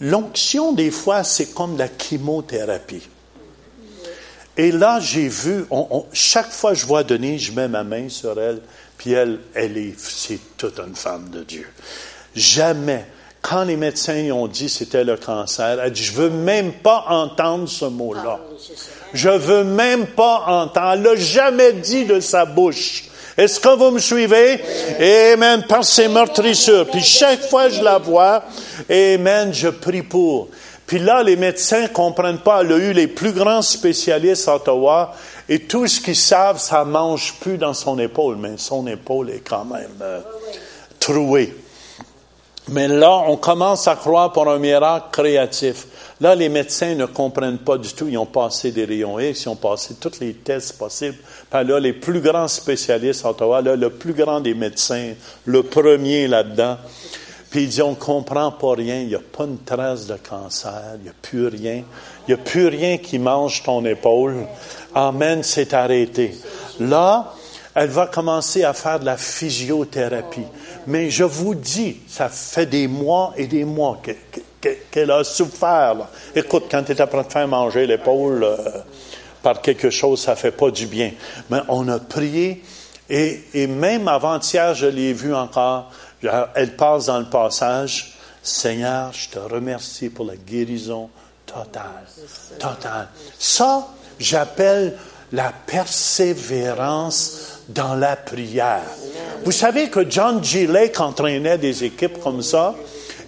[0.00, 3.02] l'onction des fois, c'est comme la chimiothérapie.
[4.56, 7.84] Et là, j'ai vu, on, on, chaque fois que je vois Denise, je mets ma
[7.84, 8.60] main sur elle,
[8.98, 11.66] puis elle, elle est, c'est toute une femme de Dieu.
[12.34, 13.06] Jamais,
[13.42, 17.68] quand les médecins ont dit c'était le cancer, elle dit, je veux même pas entendre
[17.68, 18.38] ce mot-là.
[19.14, 20.92] Je veux même pas entendre.
[20.92, 23.04] Elle l'a jamais dit de sa bouche.
[23.36, 24.60] Est-ce que vous me suivez?
[25.32, 25.64] Amen.
[25.66, 26.86] Par ces meurtrissures.
[26.90, 28.44] Puis chaque fois que je la vois,
[28.90, 30.48] Amen, je prie pour.
[30.90, 32.62] Puis là, les médecins comprennent pas.
[32.62, 35.14] Elle a eu les plus grands spécialistes à Ottawa.
[35.48, 38.38] Et tout ce qu'ils savent, ça mange plus dans son épaule.
[38.38, 40.18] Mais son épaule est quand même euh,
[40.98, 41.54] trouée.
[42.70, 45.86] Mais là, on commence à croire pour un miracle créatif.
[46.20, 48.08] Là, les médecins ne comprennent pas du tout.
[48.08, 51.18] Ils ont passé des rayons X, ils ont passé tous les tests possibles.
[51.48, 55.12] Puis là, les plus grands spécialistes à Ottawa, là, le plus grand des médecins,
[55.44, 56.78] le premier là-dedans,
[57.50, 60.82] puis il dit, on comprend pas rien, il n'y a pas une trace de cancer,
[60.98, 61.82] il n'y a plus rien.
[62.28, 64.46] Il n'y a plus rien qui mange ton épaule.
[64.94, 66.32] Amen, c'est arrêté.
[66.78, 67.34] Là,
[67.74, 70.46] elle va commencer à faire de la physiothérapie.
[70.86, 74.00] Mais je vous dis, ça fait des mois et des mois
[74.90, 75.96] qu'elle a souffert.
[76.36, 78.56] Écoute, quand tu es après de faire manger l'épaule euh,
[79.42, 81.12] par quelque chose, ça fait pas du bien.
[81.50, 82.62] Mais on a prié
[83.08, 85.90] et, et même avant-hier, je l'ai vu encore.
[86.54, 88.14] Elle passe dans le passage.
[88.42, 91.10] Seigneur, je te remercie pour la guérison
[91.46, 92.06] totale.
[92.58, 93.08] Totale.
[93.38, 94.96] Ça, j'appelle
[95.32, 98.82] la persévérance dans la prière.
[99.44, 100.66] Vous savez que John G.
[100.66, 102.74] Lake entraînait des équipes comme ça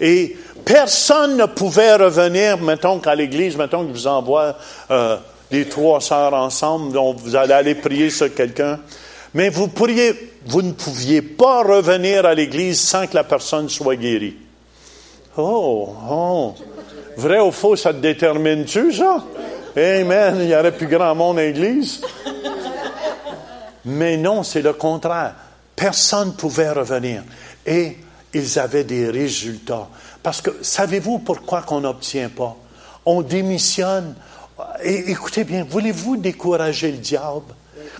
[0.00, 4.56] et personne ne pouvait revenir, mettons qu'à l'église, mettons que vous envoie
[4.90, 5.16] euh,
[5.50, 8.80] les trois sœurs ensemble, dont vous allez aller prier sur quelqu'un.
[9.34, 9.62] Mais vous
[10.62, 14.36] ne pouviez pas revenir à l'église sans que la personne soit guérie.
[15.36, 16.54] Oh, oh.
[17.16, 19.24] Vrai ou faux, ça te détermine-tu, ça?
[19.76, 20.36] Amen.
[20.40, 22.02] Il y aurait plus grand monde à l'église.
[23.86, 25.34] Mais non, c'est le contraire.
[25.74, 27.22] Personne ne pouvait revenir.
[27.66, 27.96] Et
[28.34, 29.88] ils avaient des résultats.
[30.22, 32.54] Parce que savez-vous pourquoi qu'on n'obtient pas?
[33.06, 34.14] On démissionne.
[34.84, 37.54] Et écoutez bien, voulez-vous décourager le diable?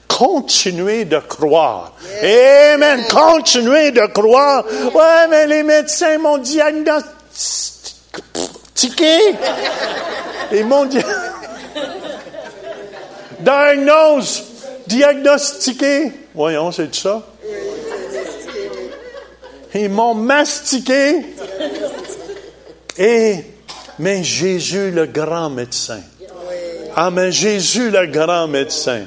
[0.09, 1.93] Continuez de croire.
[2.23, 3.05] Amen.
[3.11, 4.65] Continuez de croire.
[4.95, 7.09] Ouais, mais les médecins m'ont diagnostiqué.
[10.53, 10.99] Ils m'ont dit.
[13.41, 14.45] Diagnose
[14.87, 16.13] diagnostiqué.
[16.35, 17.23] Voyons, c'est ça.
[19.75, 21.17] Ils m'ont mastiqué.
[22.99, 23.37] Et,
[23.99, 26.01] mais Jésus, le grand médecin.
[26.95, 29.05] Ah, mais Jésus, le grand médecin.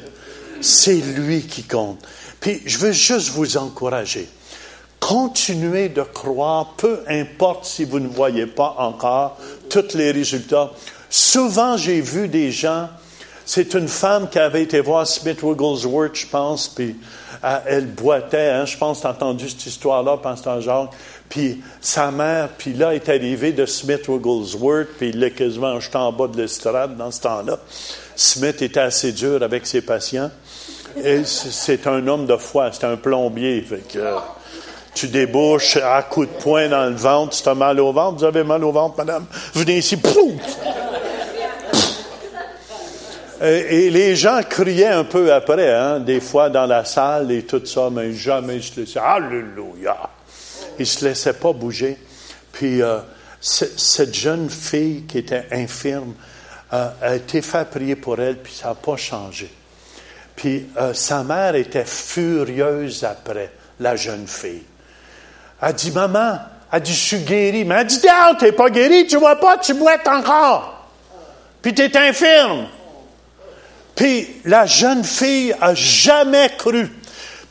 [0.62, 2.00] C'est lui qui compte.
[2.40, 4.28] Puis, je veux juste vous encourager.
[5.00, 9.38] Continuez de croire, peu importe si vous ne voyez pas encore
[9.70, 10.72] tous les résultats.
[11.10, 12.90] Souvent, j'ai vu des gens
[13.48, 16.96] c'est une femme qui avait été voir Smith Wigglesworth, je pense, puis
[17.44, 20.90] euh, elle boitait, hein, je pense, tu as entendu cette histoire-là, Pasteur Jacques.
[21.30, 25.98] Puis sa mère, puis là, est arrivée de Smith Wigglesworth, puis il l'a quasiment jeté
[25.98, 27.60] en bas de l'estrade dans ce temps-là.
[28.16, 30.32] Smith était assez dur avec ses patients.
[31.26, 33.66] C'est un homme de foi, c'est un plombier.
[33.96, 34.18] Euh,
[34.94, 38.24] tu débouches à coups de poing dans le ventre, tu as mal au ventre, vous
[38.24, 40.42] avez mal au ventre, madame, venez ici, pouf!
[43.42, 47.64] Et, les gens criaient un peu après, hein, des fois dans la salle et tout
[47.66, 49.00] ça, mais jamais ils se laissaient.
[49.00, 49.98] Alléluia!
[50.80, 51.98] Ils se laissaient pas bouger.
[52.54, 53.00] Puis euh,
[53.42, 56.14] cette jeune fille qui était infirme
[56.74, 59.52] euh, a été fait prier pour elle, puis ça n'a pas changé.
[60.36, 64.64] Puis euh, sa mère était furieuse après, la jeune fille.
[65.62, 66.40] Elle dit, maman,
[66.72, 67.66] elle dit, je suis guérie.
[67.66, 70.90] Mais elle dit, tu t'es pas guérie, tu vois pas, tu boites encore.
[71.62, 72.68] Puis tu es infirme.
[73.96, 76.90] Puis la jeune fille a jamais cru.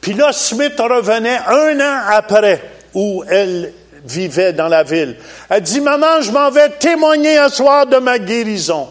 [0.01, 3.73] Puis là, Smith revenait un an après où elle
[4.05, 5.17] vivait dans la ville.
[5.49, 8.91] Elle dit, maman, je m'en vais témoigner un soir de ma guérison.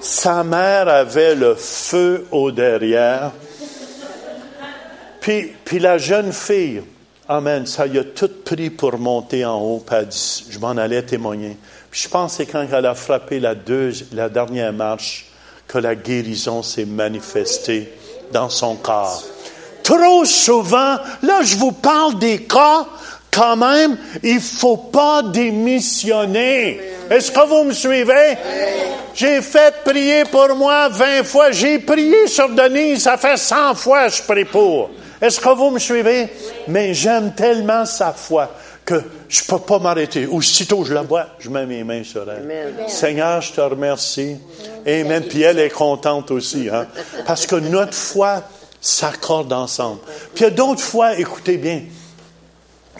[0.00, 3.32] Sa mère avait le feu au derrière.
[5.20, 6.82] Puis, la jeune fille,
[7.28, 10.70] Amen, ça y a tout pris pour monter en haut, puis elle dit, je m'en
[10.70, 11.56] allais témoigner.
[11.90, 13.54] Puis je pense que quand elle a frappé la,
[14.12, 15.26] la dernière marche,
[15.68, 17.90] que la guérison s'est manifestée
[18.32, 19.22] dans son corps.
[19.84, 22.86] Trop souvent, là je vous parle des cas,
[23.30, 26.80] quand même, il faut pas démissionner.
[27.08, 28.36] Est-ce que vous me suivez?
[29.14, 31.50] J'ai fait prier pour moi 20 fois.
[31.50, 34.90] J'ai prié sur Denise, ça fait 100 fois que je prie pour.
[35.20, 36.28] Est-ce que vous me suivez?
[36.68, 38.50] Mais j'aime tellement sa foi
[38.84, 40.26] que je ne peux pas m'arrêter.
[40.26, 42.74] Aussitôt je la vois, je mets mes mains sur elle.
[42.88, 44.36] Seigneur, je te remercie.
[44.86, 45.22] Amen.
[45.28, 46.86] Puis elle est contente aussi, hein?
[47.26, 48.42] Parce que notre foi
[48.80, 50.00] s'accorde ensemble.
[50.34, 51.82] Puis il y a d'autres fois, écoutez bien,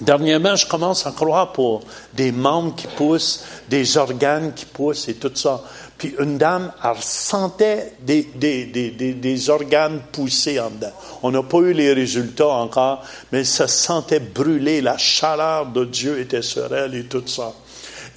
[0.00, 1.82] Dernièrement, je commence à croire pour
[2.14, 5.62] des membres qui poussent, des organes qui poussent et tout ça.
[5.99, 10.93] Puis une dame, elle sentait des, des, des, des, des organes pousser en dedans.
[11.22, 14.80] On n'a pas eu les résultats encore, mais ça sentait brûler.
[14.80, 17.53] La chaleur de Dieu était sur elle et tout ça.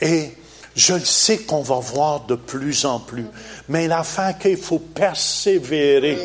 [0.02, 0.32] Et
[0.76, 3.28] je sais qu'on va voir de plus en plus.
[3.70, 6.18] Mais l'affaire qu'il faut persévérer.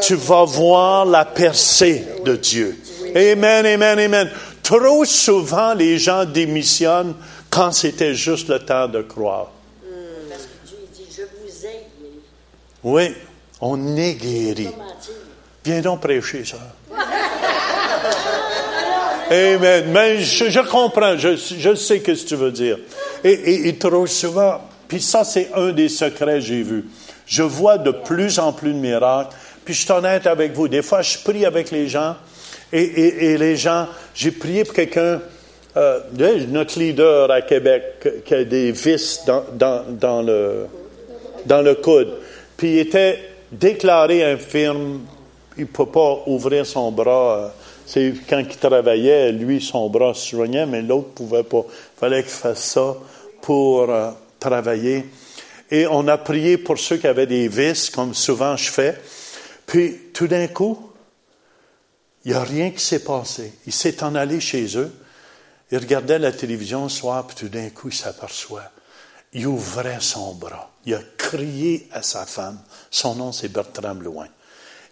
[0.00, 2.78] tu vas voir la percée de Dieu.
[3.14, 4.30] Amen, amen, amen.
[4.68, 7.14] Trop souvent, les gens démissionnent
[7.48, 9.50] quand c'était juste le temps de croire.
[10.28, 12.20] Parce que Dieu dit, je vous ai guéri.
[12.84, 13.14] Oui,
[13.62, 14.68] on est guéri.
[15.64, 16.58] Viens donc prêcher ça.
[19.30, 19.86] Amen.
[19.90, 22.76] Mais je, je comprends, je, je sais ce que tu veux dire.
[23.24, 26.84] Et, et, et trop souvent, puis ça, c'est un des secrets que j'ai vu.
[27.24, 29.34] Je vois de plus en plus de miracles.
[29.64, 30.68] Puis je suis honnête avec vous.
[30.68, 32.16] Des fois, je prie avec les gens.
[32.72, 35.20] Et, et, et les gens, j'ai prié pour quelqu'un,
[35.76, 36.00] euh,
[36.48, 40.66] notre leader à Québec, qui a des vis dans, dans, dans le,
[41.46, 42.14] dans le coude.
[42.56, 43.18] Puis il était
[43.50, 45.00] déclaré infirme.
[45.56, 47.52] Il ne peut pas ouvrir son bras.
[47.86, 51.64] C'est quand il travaillait, lui, son bras se soignait, mais l'autre ne pouvait pas.
[51.66, 52.96] Il fallait qu'il fasse ça
[53.40, 55.06] pour euh, travailler.
[55.70, 58.94] Et on a prié pour ceux qui avaient des vis, comme souvent je fais.
[59.66, 60.87] Puis tout d'un coup,
[62.28, 63.54] il n'y a rien qui s'est passé.
[63.66, 64.92] Il s'est en allé chez eux.
[65.70, 68.70] Il regardait la télévision le soir, puis tout d'un coup, il s'aperçoit.
[69.32, 70.70] Il ouvrait son bras.
[70.84, 72.58] Il a crié à sa femme.
[72.90, 74.26] Son nom, c'est Bertram Loin.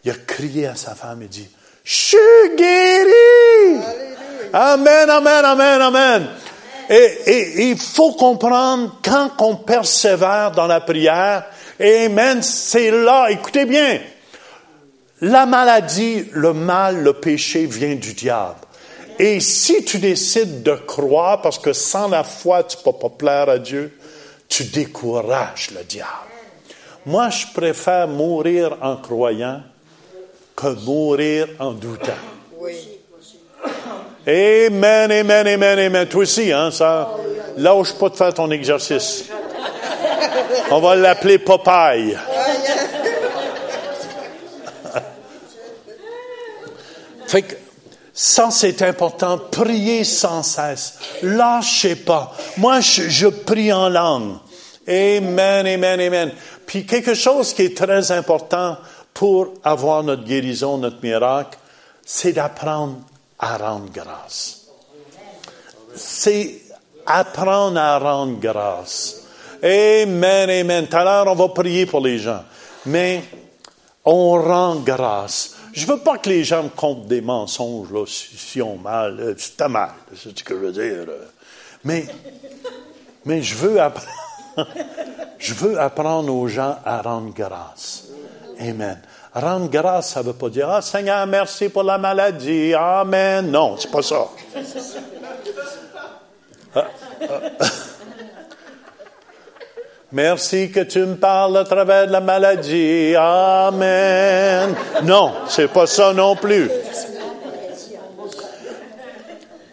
[0.03, 1.47] Il a crié à sa femme et dit,
[1.84, 3.82] Je suis guéri!
[4.55, 6.28] Amen, amen, amen, amen.
[6.89, 11.45] Et il faut comprendre, quand on persévère dans la prière,
[11.78, 14.01] Amen, c'est là, écoutez bien,
[15.20, 18.60] la maladie, le mal, le péché vient du diable.
[19.18, 23.08] Et si tu décides de croire, parce que sans la foi, tu ne peux pas
[23.08, 23.96] plaire à Dieu,
[24.48, 26.10] tu décourages le diable.
[27.06, 29.62] Moi, je préfère mourir en croyant
[30.54, 32.12] que mourir en doutant.
[34.26, 36.08] Amen, amen, amen, amen.
[36.08, 37.10] Toi aussi, hein, ça.
[37.56, 39.26] Lâche pas de faire ton exercice.
[40.70, 42.18] On va l'appeler Popeye.
[47.26, 47.54] Fait que
[48.12, 49.38] ça, c'est important.
[49.38, 50.98] Priez sans cesse.
[51.22, 52.34] Lâchez pas.
[52.56, 54.36] Moi, je, prie en langue.
[54.88, 56.32] Amen, amen, amen.
[56.64, 58.78] Puis quelque chose qui est très important
[59.12, 61.58] pour avoir notre guérison, notre miracle,
[62.04, 63.00] c'est d'apprendre
[63.38, 64.62] à rendre grâce.
[65.94, 66.62] C'est
[67.04, 69.24] apprendre à rendre grâce.
[69.62, 70.86] Amen, amen.
[70.86, 72.44] Tout à l'heure, on va prier pour les gens.
[72.86, 73.22] Mais
[74.04, 75.55] on rend grâce.
[75.76, 79.20] Je veux pas que les gens me comptent des mensonges, là, si, on mal.
[79.20, 81.06] euh, C'est mal, c'est ce que je veux dire.
[81.84, 82.06] Mais,
[83.26, 84.08] mais je veux apprendre,
[85.38, 88.04] je veux apprendre aux gens à rendre grâce.
[88.58, 88.98] Amen.
[89.34, 92.72] Rendre grâce, ça veut pas dire, ah, Seigneur, merci pour la maladie.
[92.72, 93.50] Amen.
[93.50, 94.28] Non, c'est pas ça.
[100.16, 103.14] Merci que tu me parles à travers la maladie.
[103.14, 104.74] Amen.
[105.02, 106.70] Non, c'est pas ça non plus.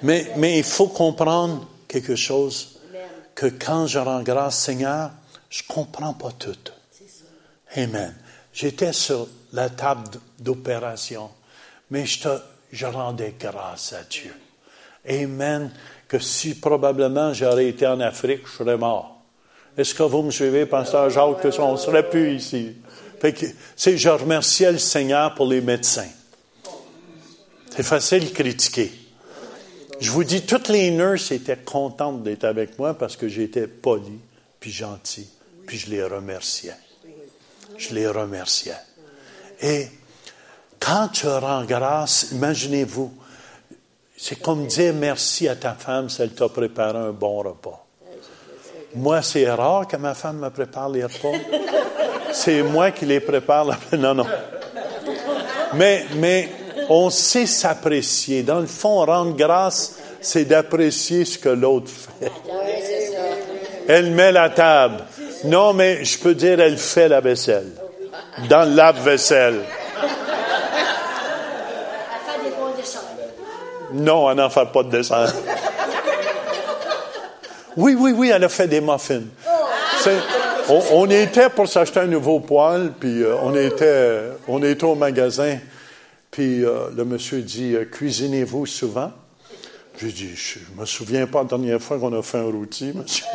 [0.01, 2.77] Mais, mais il faut comprendre quelque chose,
[3.33, 5.11] que quand je rends grâce, Seigneur,
[5.49, 6.51] je comprends pas tout.
[7.77, 8.13] Amen.
[8.51, 11.29] J'étais sur la table d'opération,
[11.89, 12.37] mais je, te,
[12.69, 14.35] je rendais grâce à Dieu.
[15.07, 15.71] Amen.
[16.09, 19.12] Que si probablement j'aurais été en Afrique, je serais mort.
[19.77, 22.75] Est-ce que vous me suivez, Pasteur Jacques, que on ne serait plus ici?
[23.23, 26.09] Je remerciais le Seigneur pour les médecins.
[27.75, 28.91] C'est facile de critiquer.
[29.99, 34.19] Je vous dis, toutes les nurses étaient contentes d'être avec moi parce que j'étais poli,
[34.59, 35.27] puis gentil,
[35.65, 36.75] puis je les remerciais.
[37.77, 38.73] Je les remerciais.
[39.61, 39.87] Et
[40.79, 43.13] quand tu rends grâce, imaginez-vous,
[44.17, 47.82] c'est comme dire merci à ta femme si elle t'a préparé un bon repas.
[48.95, 51.37] Moi, c'est rare que ma femme me prépare les repas.
[52.31, 53.67] C'est moi qui les prépare.
[53.97, 54.25] Non, non.
[55.75, 56.49] Mais, mais
[56.89, 58.43] on sait s'apprécier.
[58.43, 62.31] Dans le fond, rendre grâce, c'est d'apprécier ce que l'autre fait.
[63.87, 65.03] Elle met la table.
[65.45, 67.71] Non, mais je peux dire, elle fait la vaisselle.
[68.49, 69.61] Dans le lave-vaisselle.
[70.01, 70.09] Elle
[72.25, 72.99] fait des bons dessins.
[73.93, 75.25] Non, elle n'en fait pas de dessin.
[77.77, 79.21] Oui, oui, oui, elle a fait des muffins.
[79.99, 80.19] C'est-
[80.69, 84.95] on, on était pour s'acheter un nouveau poêle, puis euh, on était, on était au
[84.95, 85.57] magasin,
[86.31, 89.11] puis euh, le monsieur dit euh, cuisinez-vous souvent?
[89.99, 92.93] J'ai dit je, je me souviens pas la dernière fois qu'on a fait un rôti,
[92.95, 93.25] monsieur.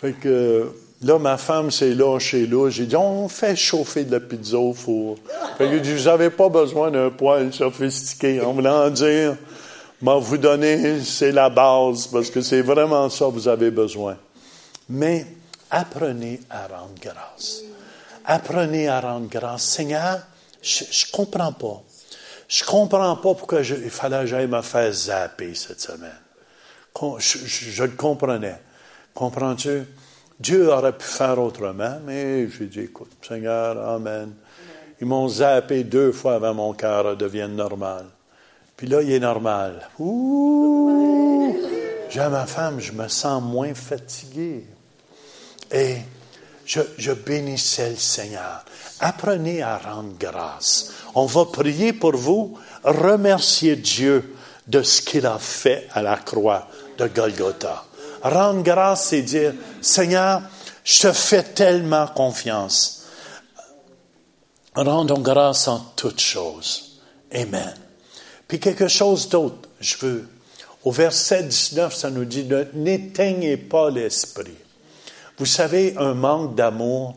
[0.00, 0.72] fait que
[1.04, 2.68] là ma femme s'est lâchée là.
[2.70, 5.16] J'ai dit on fait chauffer de la pizza au four.
[5.58, 8.40] Fait que dit vous avez pas besoin d'un poêle sophistiqué.
[8.40, 9.36] En voulant dire
[10.02, 14.18] moi vous donner c'est la base parce que c'est vraiment ça que vous avez besoin.
[14.88, 15.24] Mais
[15.70, 17.62] apprenez à rendre grâce.
[18.24, 19.62] Apprenez à rendre grâce.
[19.62, 20.20] Seigneur,
[20.60, 21.82] je ne comprends pas.
[22.48, 26.10] Je comprends pas pourquoi il fallait que j'aille me faire zapper cette semaine.
[27.18, 28.60] Je le comprenais.
[29.14, 29.84] Comprends-tu?
[30.38, 34.34] Dieu aurait pu faire autrement, mais j'ai dit, écoute, Seigneur, Amen.
[35.00, 38.06] Ils m'ont zappé deux fois avant mon cœur devienne normal.
[38.82, 39.88] Puis là, il est normal.
[40.00, 41.56] Ouh!
[42.10, 44.66] J'ai ma femme, je me sens moins fatigué.
[45.70, 45.98] Et
[46.66, 48.64] je, je bénissais le Seigneur.
[48.98, 50.90] Apprenez à rendre grâce.
[51.14, 52.58] On va prier pour vous.
[52.82, 54.34] Remercier Dieu
[54.66, 56.66] de ce qu'il a fait à la croix
[56.98, 57.84] de Golgotha.
[58.24, 60.42] Rendre grâce, c'est dire, Seigneur,
[60.82, 63.04] je te fais tellement confiance.
[64.74, 67.00] Rendons grâce en toutes choses.
[67.32, 67.81] Amen.
[68.52, 70.28] Puis quelque chose d'autre, je veux.
[70.84, 74.58] Au verset 19, ça nous dit, Ne- n'éteignez pas l'esprit.
[75.38, 77.16] Vous savez, un manque d'amour,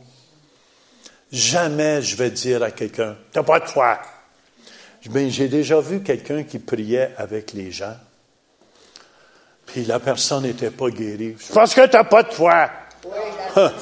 [1.34, 4.00] jamais je vais dire à quelqu'un, t'as pas de foi.
[5.02, 7.98] J'ai déjà vu quelqu'un qui priait avec les gens,
[9.66, 11.36] puis la personne n'était pas guérie.
[11.38, 12.70] C'est parce que t'as pas de foi.
[13.58, 13.74] Hein.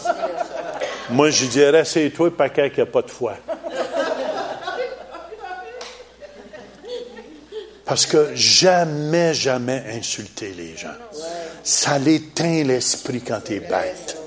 [1.11, 3.35] Moi, je dirais, c'est toi paquet qui n'a pas de foi.
[7.85, 10.95] Parce que jamais, jamais insulter les gens.
[11.63, 14.17] Ça l'éteint l'esprit quand tu es bête.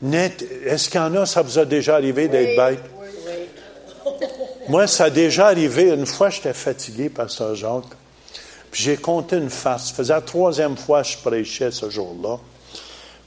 [0.00, 2.80] Net- Est-ce qu'il y en a, ça vous a déjà arrivé d'être bête?
[4.68, 5.90] Moi, ça a déjà arrivé.
[5.90, 7.84] Une fois, j'étais fatigué, Pasteur Jacques.
[8.70, 9.88] Puis j'ai compté une farce.
[9.88, 12.38] Ça faisait la troisième fois que je prêchais ce jour-là.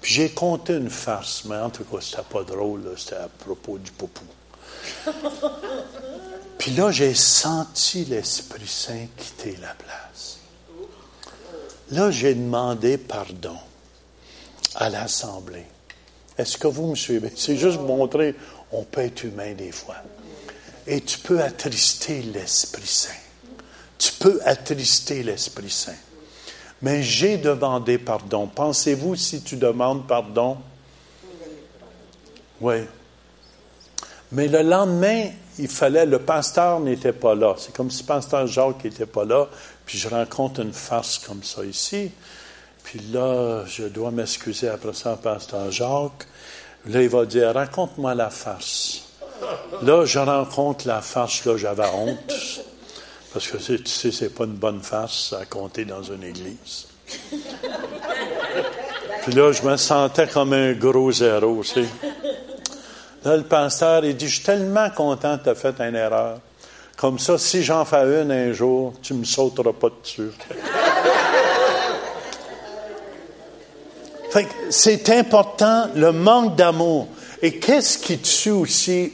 [0.01, 1.43] Puis j'ai compté une farce.
[1.45, 2.83] Mais en tout cas, c'était pas drôle.
[2.85, 2.91] là.
[2.97, 4.23] C'était à propos du poupou.
[6.57, 10.39] Puis là, j'ai senti l'Esprit Saint quitter la place.
[11.91, 13.57] Là, j'ai demandé pardon
[14.75, 15.65] à l'Assemblée.
[16.37, 17.31] Est-ce que vous me suivez?
[17.35, 18.35] C'est juste montrer,
[18.71, 19.97] on peut être humain des fois.
[20.87, 23.09] Et tu peux attrister l'Esprit Saint.
[23.97, 25.95] Tu peux attrister l'Esprit Saint.
[26.81, 28.47] Mais j'ai demandé pardon.
[28.47, 30.57] Pensez-vous si tu demandes pardon?
[32.59, 32.83] Oui.
[34.31, 37.55] Mais le lendemain, il fallait, le pasteur n'était pas là.
[37.57, 39.47] C'est comme si le pasteur Jacques n'était pas là.
[39.85, 42.11] Puis je rencontre une farce comme ça ici.
[42.83, 46.27] Puis là, je dois m'excuser après ça pasteur Jacques.
[46.87, 49.01] Là, il va dire, raconte-moi la farce.
[49.81, 52.33] Là, je rencontre la farce, là, j'avais honte.
[53.33, 56.87] Parce que tu sais, c'est pas une bonne farce à compter dans une église.
[59.23, 61.85] Puis là, je me sentais comme un gros zéro, tu sais.
[63.25, 66.39] Le pasteur, il dit, je suis tellement content que tu as fait une erreur.
[66.95, 70.29] Comme ça, si j'en fais une un jour, tu me sauteras pas dessus.
[74.29, 77.07] Fait c'est important, le manque d'amour.
[77.41, 79.13] Et qu'est-ce qui tue aussi?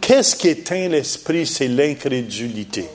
[0.00, 1.46] Qu'est-ce qui éteint l'esprit?
[1.46, 2.88] C'est l'incrédulité.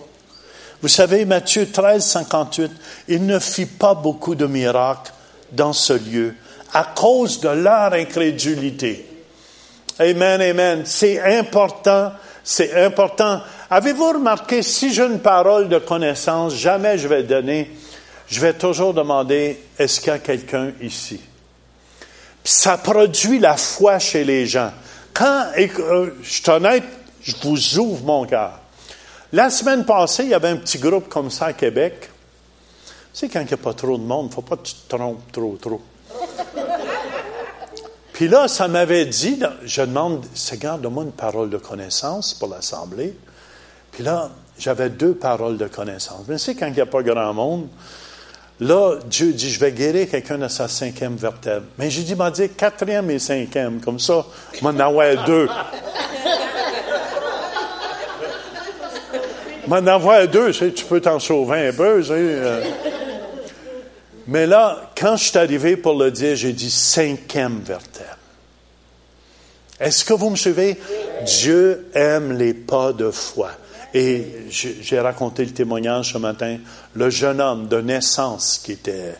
[0.82, 2.72] Vous savez, Matthieu 13, 58,
[3.08, 5.14] il ne fit pas beaucoup de miracles
[5.52, 6.34] dans ce lieu
[6.74, 9.15] à cause de leur incrédulité.
[9.98, 10.82] Amen, amen.
[10.86, 12.12] C'est important,
[12.44, 13.42] c'est important.
[13.70, 17.72] Avez-vous remarqué, si j'ai une parole de connaissance, jamais je vais donner,
[18.28, 21.22] je vais toujours demander, est-ce qu'il y a quelqu'un ici?
[22.44, 24.72] Ça produit la foi chez les gens.
[25.14, 26.84] Quand, euh, je suis honnête,
[27.22, 28.60] je vous ouvre mon cœur.
[29.32, 32.10] La semaine passée, il y avait un petit groupe comme ça à Québec.
[33.14, 34.74] Sais, quand il n'y a pas trop de monde, il ne faut pas que tu
[34.74, 35.82] te trompes trop, trop.
[38.16, 43.14] Puis là, ça m'avait dit, je demande, Seigneur, donne-moi une parole de connaissance pour l'Assemblée.
[43.92, 46.22] Puis là, j'avais deux paroles de connaissance.
[46.30, 47.68] Mais c'est quand il n'y a pas grand monde.
[48.62, 51.66] Là, Dieu dit, je vais guérir quelqu'un de sa cinquième vertèbre.
[51.78, 53.82] Mais j'ai dit, m'a dit quatrième et cinquième.
[53.82, 54.26] Comme ça,
[54.62, 55.50] m'en avoir deux.
[59.68, 62.00] M'en avoir deux, tu peux t'en sauver un peu.
[62.00, 62.64] tu sais, euh.
[64.28, 68.18] Mais là, quand je suis arrivé pour le dire, j'ai dit cinquième vertèbre.
[69.80, 70.80] Est-ce que vous me suivez?
[71.26, 73.52] Dieu aime les pas de foi.
[73.94, 76.58] Et j'ai raconté le témoignage ce matin,
[76.96, 79.16] le jeune homme de naissance qui était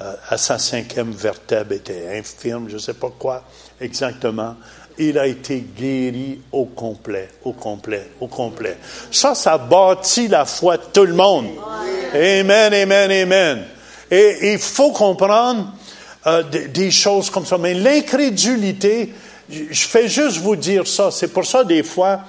[0.00, 3.44] euh, à sa cinquième vertèbre était infirme, je ne sais pas quoi
[3.80, 4.56] exactement.
[4.98, 8.76] Il a été guéri au complet, au complet, au complet.
[9.10, 11.48] Ça, ça bâtit la foi de tout le monde.
[12.12, 13.64] Amen, amen, amen.
[14.10, 15.72] Et il faut comprendre
[16.26, 17.56] euh, des, choses comme ça.
[17.58, 19.12] Mais l'incrédulité,
[19.48, 21.10] je fais juste vous dire ça.
[21.10, 22.20] C'est pour ça, des fois,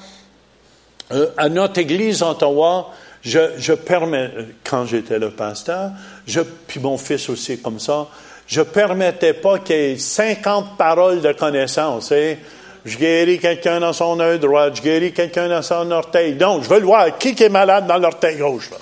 [1.12, 4.32] euh, à notre église en Ottawa, je, je permets,
[4.64, 5.92] quand j'étais le pasteur,
[6.26, 8.08] je, puis mon fils aussi comme ça,
[8.48, 12.12] je permettais pas qu'il y ait 50 paroles de connaissance.
[12.12, 12.36] Hein?
[12.84, 16.34] Je guéris quelqu'un dans son œil droit, je guéris quelqu'un dans son orteil.
[16.34, 17.18] Donc, je veux le voir.
[17.18, 18.78] Qui est malade dans l'orteil gauche, là?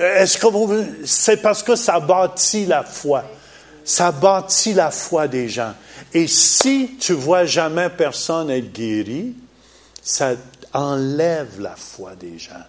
[0.00, 3.24] Est-ce que vous, c'est parce que ça bâtit la foi.
[3.84, 5.74] Ça bâtit la foi des gens.
[6.14, 9.34] Et si tu vois jamais personne être guéri,
[10.02, 10.32] ça
[10.72, 12.64] enlève la foi des gens.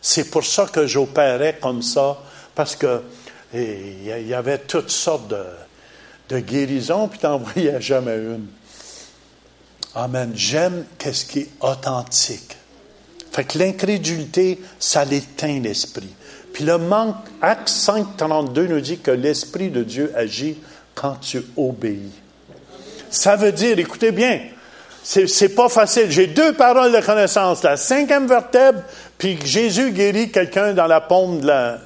[0.00, 2.18] C'est pour ça que j'opérais comme ça,
[2.54, 3.02] parce que
[3.52, 5.44] il y avait toutes sortes de,
[6.28, 8.46] de guérisons, puis tu n'en voyais jamais une.
[9.96, 10.32] Amen.
[10.36, 12.56] J'aime qu'est-ce qui est authentique.
[13.32, 16.14] Fait que l'incrédulité, ça l'éteint l'esprit.
[16.52, 20.58] Puis le manque, Acte 5, 32 nous dit que l'Esprit de Dieu agit
[20.94, 22.12] quand tu obéis.
[23.10, 24.40] Ça veut dire, écoutez bien,
[25.02, 26.10] c'est pas facile.
[26.10, 27.62] J'ai deux paroles de connaissance.
[27.62, 28.82] La cinquième vertèbre,
[29.18, 31.78] puis Jésus guérit quelqu'un dans la paume de la,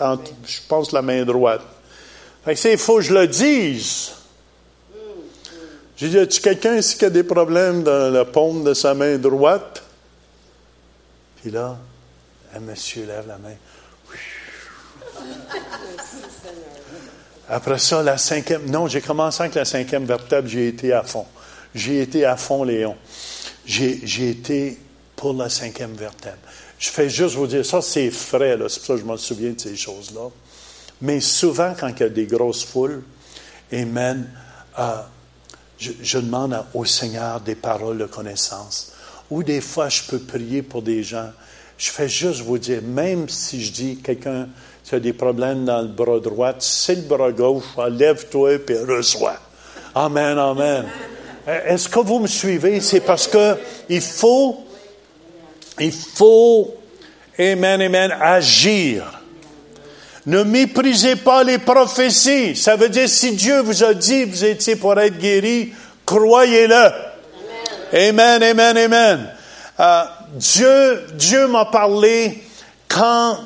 [0.00, 1.62] je pense, la main droite.
[2.46, 4.12] Il faut que je le dise.
[5.96, 9.18] J'ai dit, as-tu quelqu'un ici qui a des problèmes dans la paume de sa main
[9.18, 9.82] droite?
[11.40, 11.76] Puis là,
[12.54, 13.54] un monsieur lève la main.
[17.48, 21.26] Après ça, la cinquième, non, j'ai commencé avec la cinquième vertèbre, j'ai été à fond.
[21.74, 22.96] J'ai été à fond, Léon.
[23.66, 24.78] J'ai été
[25.16, 26.38] pour la cinquième vertèbre.
[26.78, 29.52] Je fais juste vous dire, ça c'est frais, c'est pour ça que je me souviens
[29.52, 30.30] de ces choses-là.
[31.00, 33.02] Mais souvent, quand il y a des grosses foules,
[33.72, 34.28] Amen,
[34.78, 35.02] euh,
[35.78, 38.92] je, je, demande au Seigneur des paroles de connaissance.
[39.30, 41.30] Ou des fois, je peux prier pour des gens.
[41.78, 44.48] Je fais juste vous dire, même si je dis quelqu'un
[44.84, 49.36] tu as des problèmes dans le bras droit, c'est le bras gauche, lève-toi et reçois.
[49.94, 50.84] Amen, amen.
[51.46, 52.80] Est-ce que vous me suivez?
[52.80, 53.56] C'est parce que
[53.88, 54.58] il faut,
[55.78, 56.74] il faut,
[57.38, 59.20] amen, amen, agir.
[60.24, 62.54] Ne méprisez pas les prophéties.
[62.54, 65.72] Ça veut dire, si Dieu vous a dit vous étiez pour être guéri,
[66.06, 66.90] croyez-le.
[67.92, 69.28] Amen, amen, amen.
[69.80, 70.02] Euh,
[70.34, 72.42] Dieu, Dieu m'a parlé
[72.88, 73.36] quand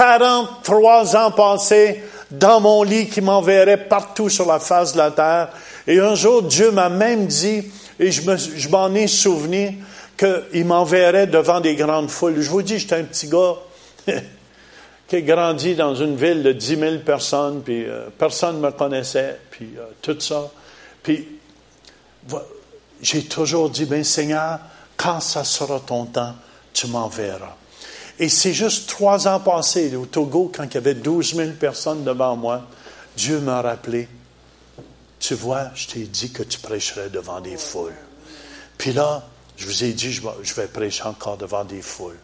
[0.00, 5.50] 43 ans passés dans mon lit qui m'enverrait partout sur la face de la terre.
[5.86, 9.76] Et un jour, Dieu m'a même dit, et je, m'en ai souvenu,
[10.16, 12.40] qu'il m'enverrait devant des grandes foules.
[12.40, 13.56] Je vous dis, j'étais un petit gars
[15.06, 18.70] qui a grandi dans une ville de 10 000 personnes, puis euh, personne ne me
[18.70, 20.50] connaissait, puis euh, tout ça.
[21.02, 21.28] Puis
[23.02, 24.60] j'ai toujours dit, ben Seigneur,
[24.96, 26.36] quand ça sera ton temps,
[26.72, 27.59] tu m'enverras.
[28.20, 32.04] Et c'est juste trois ans passés au Togo, quand il y avait 12 000 personnes
[32.04, 32.66] devant moi,
[33.16, 34.08] Dieu m'a rappelé,
[35.18, 37.96] tu vois, je t'ai dit que tu prêcherais devant des foules.
[38.76, 42.18] Puis là, je vous ai dit, je vais prêcher encore devant des foules.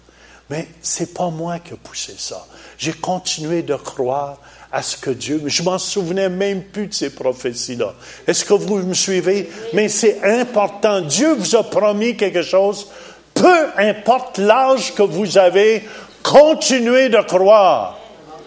[0.51, 2.47] Mais c'est pas moi qui ai poussé ça.
[2.77, 4.39] J'ai continué de croire
[4.71, 7.95] à ce que Dieu, je m'en souvenais même plus de ces prophéties-là.
[8.27, 9.51] Est-ce que vous me suivez?
[9.73, 11.01] Mais c'est important.
[11.01, 12.87] Dieu vous a promis quelque chose
[13.37, 15.89] peu importe l'âge que vous avez,
[16.23, 17.99] continuez de croire.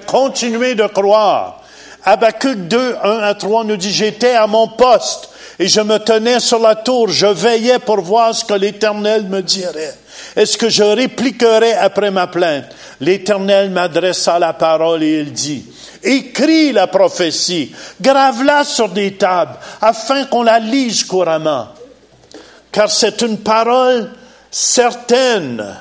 [0.06, 1.62] Continuez de croire.
[2.04, 5.30] Habakkuk 2, 1 à 3 nous dit, j'étais à mon poste
[5.60, 9.42] et je me tenais sur la tour, je veillais pour voir ce que l'Éternel me
[9.42, 9.94] dirait.
[10.36, 12.66] Est-ce que je répliquerais après ma plainte?
[13.02, 15.66] L'Éternel m'adressa la parole et il dit,
[16.02, 21.68] écris la prophétie, grave-la sur des tables, afin qu'on la lise couramment.
[22.72, 24.10] Car c'est une parole
[24.52, 25.76] certaines.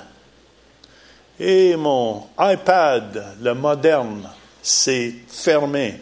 [1.41, 4.29] Et mon iPad, le moderne,
[4.62, 6.01] s'est fermé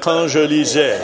[0.00, 0.98] quand je lisais.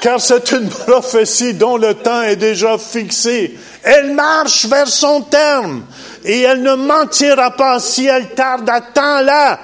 [0.00, 3.58] Car c'est une prophétie dont le temps est déjà fixé.
[3.82, 5.84] Elle marche vers son terme
[6.24, 9.60] et elle ne mentira pas si elle tarde à temps là.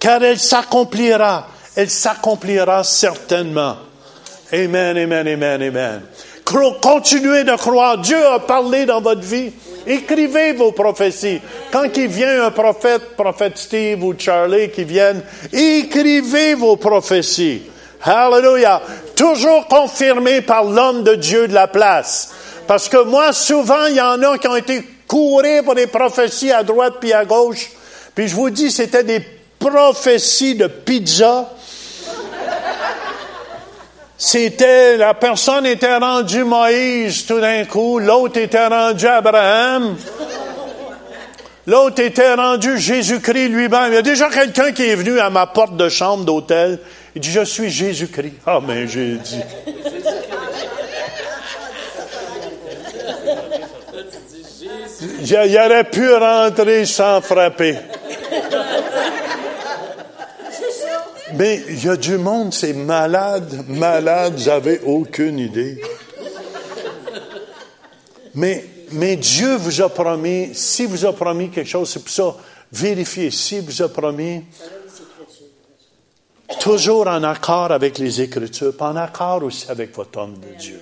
[0.00, 1.48] Car elle s'accomplira.
[1.76, 3.76] Elle s'accomplira certainement.
[4.52, 6.02] Amen, amen, amen, amen.
[6.44, 7.98] Continuez de croire.
[7.98, 9.52] Dieu a parlé dans votre vie.
[9.86, 11.40] Écrivez vos prophéties.
[11.72, 15.22] Quand il vient un prophète, prophète Steve ou Charlie qui viennent,
[15.52, 17.62] écrivez vos prophéties.
[18.02, 18.82] Hallelujah.
[19.16, 22.32] Toujours confirmé par l'homme de Dieu de la place.
[22.66, 26.52] Parce que moi, souvent, il y en a qui ont été courés pour des prophéties
[26.52, 27.70] à droite puis à gauche.
[28.14, 29.20] Puis je vous dis, c'était des
[29.70, 31.50] prophétie de pizza.
[34.26, 39.96] C'était, la personne était rendue Moïse tout d'un coup, l'autre était rendu Abraham,
[41.66, 43.92] l'autre était rendu Jésus-Christ lui-même.
[43.92, 46.78] Il y a déjà quelqu'un qui est venu à ma porte de chambre d'hôtel.
[47.14, 48.36] Il dit, je suis Jésus-Christ.
[48.46, 49.40] Ah, mais j'ai dit.
[55.20, 57.76] Il aurait pu rentrer sans frapper.
[61.36, 65.80] Mais il y a du monde, c'est malade, malade, j'avais aucune idée.
[68.34, 72.36] Mais, Dieu vous a promis, si vous a promis quelque chose, c'est pour ça,
[72.72, 74.44] vérifiez, si vous a promis,
[76.60, 80.80] toujours en accord avec les Écritures, pas en accord aussi avec votre homme de Dieu.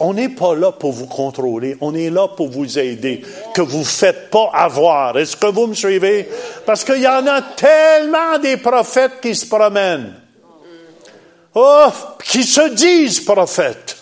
[0.00, 3.22] On n'est pas là pour vous contrôler, on est là pour vous aider,
[3.54, 5.18] que vous ne faites pas avoir.
[5.18, 6.26] Est-ce que vous me suivez?
[6.64, 10.14] Parce qu'il y en a tellement des prophètes qui se promènent.
[11.54, 11.88] Oh,
[12.24, 13.96] qui se disent prophètes.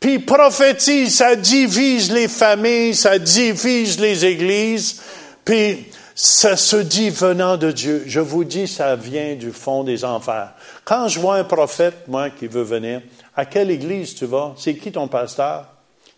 [0.00, 5.02] Puis prophétisent, ça divise les familles, ça divise les églises,
[5.44, 8.02] puis ça se dit venant de Dieu.
[8.06, 10.50] Je vous dis, ça vient du fond des enfers.
[10.84, 13.02] Quand je vois un prophète, moi, qui veut venir,
[13.38, 14.52] à quelle église tu vas?
[14.58, 15.68] C'est qui ton pasteur?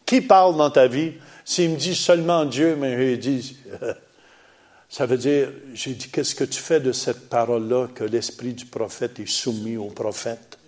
[0.06, 1.12] Qui parle dans ta vie?
[1.44, 3.58] S'il me dit seulement Dieu, mais il dit,
[4.88, 8.64] ça veut dire, j'ai dit, qu'est-ce que tu fais de cette parole-là que l'esprit du
[8.64, 10.58] prophète est soumis au prophète?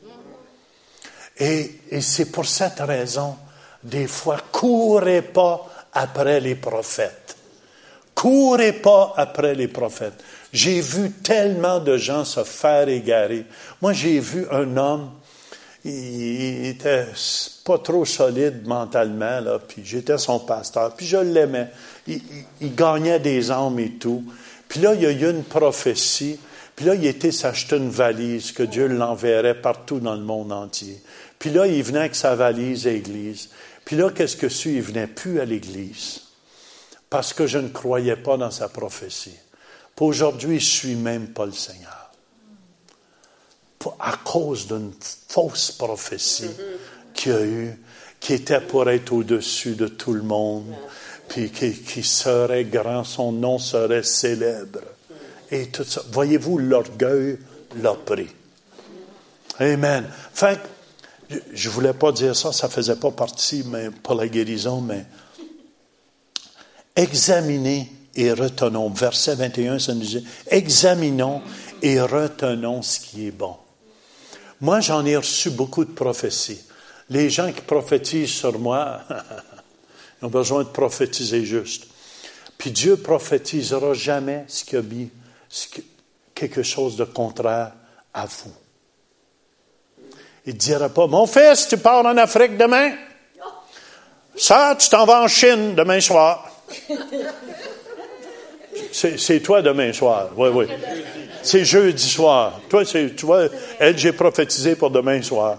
[1.38, 3.34] Et, et c'est pour cette raison,
[3.82, 7.34] des fois, courez pas après les prophètes.
[8.14, 10.22] Courez pas après les prophètes.
[10.52, 13.46] J'ai vu tellement de gens se faire égarer.
[13.80, 15.12] Moi, j'ai vu un homme
[15.84, 17.06] il, était
[17.64, 21.68] pas trop solide mentalement, là, puis j'étais son pasteur, puis je l'aimais.
[22.06, 24.24] Il, gagnait des âmes et tout.
[24.68, 26.38] Puis là, il y a eu une prophétie,
[26.76, 31.02] puis là, il était s'acheter une valise, que Dieu l'enverrait partout dans le monde entier.
[31.38, 33.50] Puis là, il venait avec sa valise à l'église.
[33.84, 34.72] Puis là, qu'est-ce que c'est?
[34.72, 36.20] Il venait plus à l'église.
[37.10, 39.34] Parce que je ne croyais pas dans sa prophétie.
[39.96, 42.01] Puis aujourd'hui, je suis même pas le Seigneur
[43.98, 44.92] à cause d'une
[45.28, 46.50] fausse prophétie
[47.14, 47.78] qu'il y a eu,
[48.20, 50.72] qui était pour être au-dessus de tout le monde,
[51.28, 54.80] puis qui, serait grand, son nom serait célèbre.
[55.50, 56.02] Et tout ça.
[56.12, 57.38] Voyez-vous, l'orgueil
[57.82, 58.28] l'a pris.
[59.58, 60.08] Amen.
[60.32, 60.56] Enfin,
[61.52, 64.80] je ne voulais pas dire ça, ça ne faisait pas partie mais, pour la guérison,
[64.80, 65.04] mais
[66.96, 68.90] examinez et retenons.
[68.90, 71.42] Verset 21, ça nous dit, examinons
[71.82, 73.56] et retenons ce qui est bon.
[74.62, 76.60] Moi, j'en ai reçu beaucoup de prophéties.
[77.10, 79.00] Les gens qui prophétisent sur moi
[80.22, 81.88] ont besoin de prophétiser juste.
[82.58, 85.10] Puis Dieu prophétisera jamais ce qui a mis
[86.32, 87.72] quelque chose de contraire
[88.14, 88.54] à vous.
[90.46, 92.92] Il ne dira pas, mon fils, tu pars en Afrique demain?
[94.36, 96.48] Ça, tu t'en vas en Chine demain soir.
[98.92, 100.30] C'est toi demain soir.
[100.36, 100.66] Oui, oui.
[101.42, 102.60] C'est jeudi soir.
[102.68, 103.48] Toi, tu vois,
[103.78, 105.58] elle, j'ai prophétisé pour demain soir.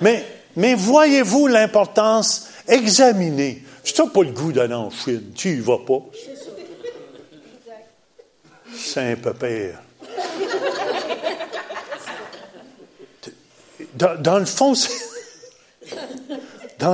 [0.00, 2.48] mais, voyez-vous l'importance?
[2.68, 3.62] Examinez.
[3.82, 6.02] Si tu pas le goût d'aller en Chine, tu y vas pas.
[8.76, 9.78] C'est un peu pire.
[13.20, 13.34] C'est,
[14.10, 14.38] dans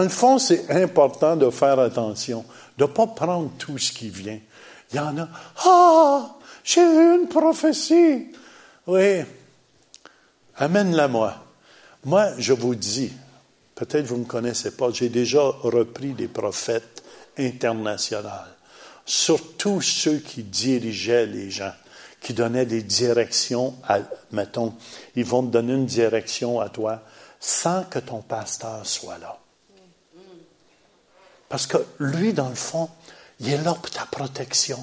[0.01, 2.44] le fond, c'est important de faire attention,
[2.77, 4.39] de ne pas prendre tout ce qui vient.
[4.93, 5.29] Il y en a.
[5.64, 8.33] Ah, j'ai eu une prophétie.
[8.87, 9.22] Oui.
[10.57, 11.45] Amène-la moi.
[12.05, 13.12] Moi, je vous dis,
[13.74, 17.03] peut-être vous ne me connaissez pas, j'ai déjà repris des prophètes
[17.37, 18.29] internationaux.
[19.05, 21.72] Surtout ceux qui dirigeaient les gens,
[22.20, 23.99] qui donnaient des directions à,
[24.33, 24.74] mettons,
[25.14, 27.03] ils vont te donner une direction à toi
[27.39, 29.39] sans que ton pasteur soit là.
[31.49, 32.88] Parce que lui, dans le fond,
[33.40, 34.78] il est là pour ta protection.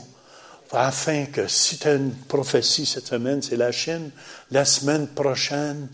[0.71, 4.09] Afin que si tu as une prophétie cette semaine, c'est la Chine,
[4.49, 5.87] la semaine prochaine,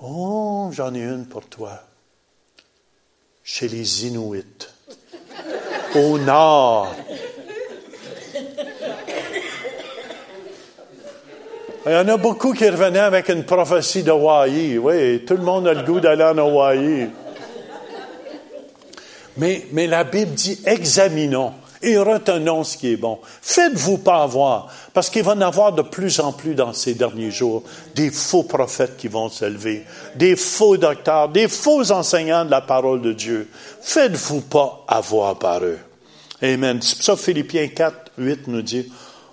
[0.00, 1.82] oh, j'en ai une pour toi.
[3.42, 4.68] Chez les Inuits,
[5.96, 6.94] au nord.
[11.86, 14.76] Il y en a beaucoup qui revenaient avec une prophétie d'Hawaï.
[14.78, 17.08] Oui, tout le monde a le goût d'aller en Hawaï.
[19.38, 23.18] Mais, mais la Bible dit examinons et retenons ce qui est bon.
[23.42, 27.30] Faites-vous pas avoir, parce qu'il va en avoir de plus en plus dans ces derniers
[27.30, 27.62] jours
[27.94, 29.84] des faux prophètes qui vont se lever,
[30.16, 33.48] des faux docteurs, des faux enseignants de la parole de Dieu.
[33.80, 35.78] Faites-vous pas avoir par eux.
[36.42, 36.80] Amen.
[36.82, 38.90] C'est ça Philippiens 4, 8 nous dit,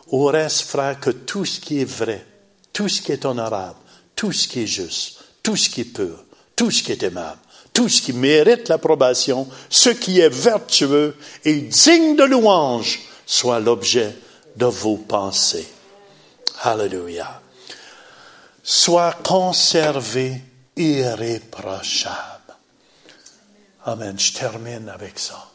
[0.10, 2.26] au reste, frère, que tout ce qui est vrai,
[2.74, 3.78] tout ce qui est honorable,
[4.16, 6.24] tout ce qui est juste, tout ce qui est pur,
[6.56, 7.40] tout ce qui est aimable,
[7.76, 14.16] tout ce qui mérite l'approbation, ce qui est vertueux et digne de louange, soit l'objet
[14.56, 15.68] de vos pensées.
[16.62, 17.42] Alléluia.
[18.64, 20.42] Soit conservé
[20.78, 22.56] irréprochable.
[23.84, 24.18] Amen.
[24.18, 25.50] Je termine avec ça.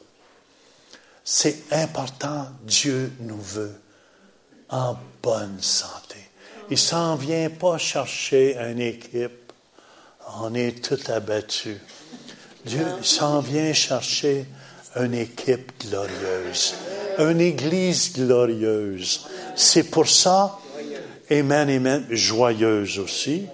[1.24, 2.48] C'est important.
[2.62, 3.80] Dieu nous veut
[4.68, 6.16] en bonne santé.
[6.68, 9.52] Il s'en vient pas chercher une équipe.
[10.42, 11.80] On est tout abattu.
[12.64, 14.46] Dieu s'en vient chercher
[14.96, 16.74] une équipe glorieuse,
[17.18, 19.26] une église glorieuse.
[19.56, 20.58] C'est pour ça,
[21.30, 23.46] Amen, Amen, joyeuse aussi.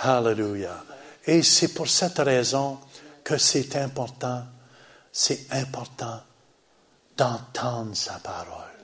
[0.00, 0.84] Hallelujah.
[1.26, 2.78] Et c'est pour cette raison
[3.24, 4.44] que c'est important,
[5.12, 6.20] c'est important
[7.16, 8.78] d'entendre sa parole,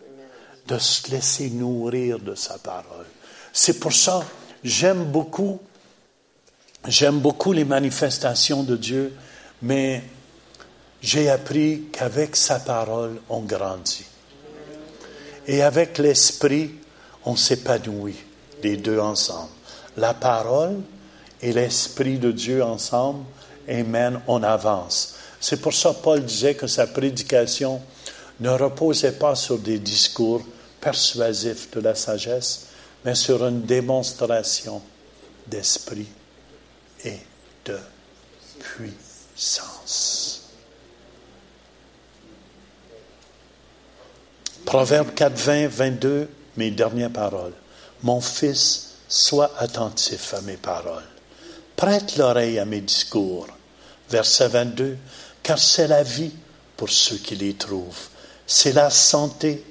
[0.67, 3.07] de se laisser nourrir de sa parole.
[3.53, 4.25] C'est pour ça,
[4.65, 5.61] j'aime beaucoup,
[6.87, 9.15] j'aime beaucoup les manifestations de Dieu,
[9.63, 10.03] mais
[11.03, 14.07] j'ai appris qu'avec sa parole, on grandit.
[15.47, 16.71] Et avec l'esprit,
[17.25, 18.17] on s'épanouit,
[18.63, 19.51] les deux ensemble.
[19.97, 20.81] La parole
[21.43, 23.25] et l'Esprit de Dieu ensemble,
[23.69, 25.15] Amen, on avance.
[25.41, 27.81] C'est pour ça que Paul disait que sa prédication
[28.41, 30.43] ne reposait pas sur des discours
[30.81, 32.67] persuasifs de la sagesse,
[33.05, 34.83] mais sur une démonstration
[35.47, 36.09] d'esprit
[37.05, 37.19] et
[37.65, 37.79] de
[38.59, 40.43] puissance.
[44.65, 47.53] Proverbe 4, 20, 22, mes dernières paroles.
[48.03, 51.05] Mon fils, sois attentif à mes paroles
[51.77, 53.47] Prête l'oreille à mes discours.
[54.09, 54.97] Verset 22.
[55.43, 56.33] Car c'est la vie
[56.77, 58.09] pour ceux qui les trouvent.
[58.47, 59.65] C'est la santé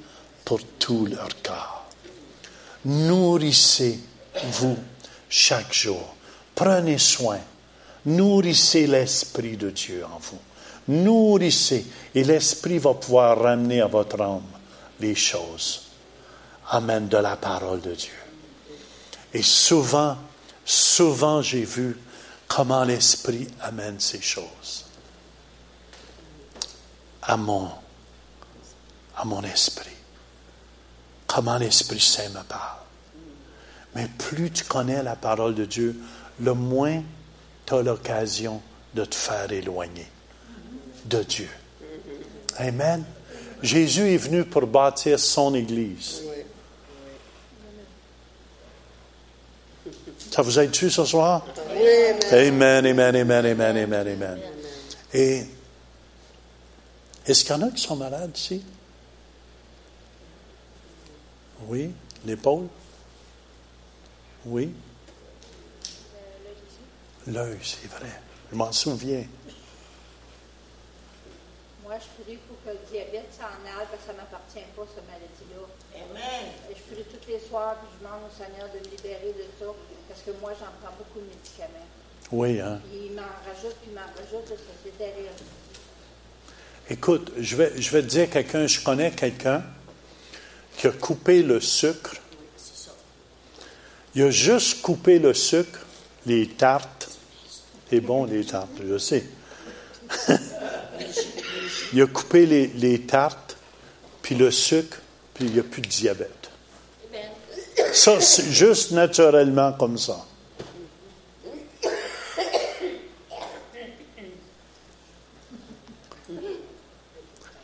[0.44, 1.88] pour tout leur corps.
[2.86, 4.78] Nourrissez-vous
[5.30, 6.13] chaque jour.
[6.56, 7.40] Prenez soin.
[8.06, 10.40] Nourrissez l'Esprit de Dieu en vous.
[10.88, 11.86] Nourrissez.
[12.14, 14.42] Et l'Esprit va pouvoir ramener à votre âme
[15.00, 15.84] les choses.
[16.70, 18.12] Amen de la parole de Dieu.
[19.34, 20.18] Et souvent,
[20.66, 21.98] Souvent, j'ai vu
[22.48, 24.86] comment l'Esprit amène ces choses
[27.22, 27.70] à mon,
[29.18, 29.90] à mon esprit.
[31.28, 32.80] Comment l'Esprit Saint me parle.
[33.96, 36.00] Mais plus tu connais la parole de Dieu,
[36.40, 37.04] le moins
[37.66, 38.62] tu as l'occasion
[38.94, 40.08] de te faire éloigner
[41.06, 41.50] de Dieu.
[42.58, 43.04] Amen.
[43.62, 46.22] Jésus est venu pour bâtir son Église.
[50.32, 51.46] Ça vous aide-tu ce soir?
[52.32, 54.40] Amen, amen, amen, amen, amen, amen.
[55.14, 55.44] Et
[57.26, 58.64] est-ce qu'il y en a qui sont malades ici?
[61.68, 61.92] Oui.
[62.26, 62.68] L'épaule?
[64.46, 64.72] Oui.
[67.28, 68.22] L'œil, c'est vrai.
[68.52, 69.26] Je m'en souviens.
[71.84, 74.84] Moi, je prie pour que le diabète s'en aille, parce que ça ne m'appartient pas,
[74.94, 75.64] cette maladie-là.
[75.96, 76.52] Amen.
[76.72, 79.46] Et je prie tous les soirs, puis je demande au Seigneur de me libérer de
[79.60, 79.72] ça
[80.08, 81.88] parce que moi, j'en prends beaucoup de médicaments.
[82.32, 82.80] Oui, hein?
[82.94, 85.30] il m'en rajoute, puis il m'en rajoute, c'est terrible.
[86.90, 89.64] Écoute, je vais, je vais te dire quelqu'un, je connais quelqu'un
[90.78, 92.16] qui a coupé le sucre.
[94.16, 95.80] Il a juste coupé le sucre,
[96.26, 97.03] les tartes.
[97.94, 99.24] C'est bon, les tartes, je sais.
[101.94, 103.56] il a coupé les, les tartes,
[104.24, 104.98] puis le sucre,
[105.36, 106.50] puis il n'y a plus de diabète.
[107.94, 110.26] Ça, c'est juste naturellement comme ça.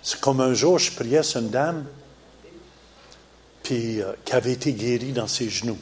[0.04, 1.88] C'est comme un jour, je priais sur une dame
[3.64, 5.80] puis, euh, qui avait été guérie dans ses genoux.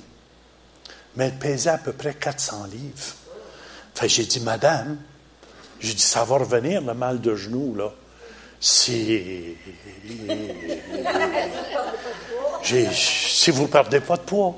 [1.17, 3.26] Mais elle pesait à peu près 400 livres.
[3.97, 4.95] Fait j'ai dit, Madame,
[5.79, 7.91] j'ai dit, ça va revenir, le mal de genoux, là.
[8.59, 9.55] Si,
[12.91, 14.55] si vous ne perdez pas de poids.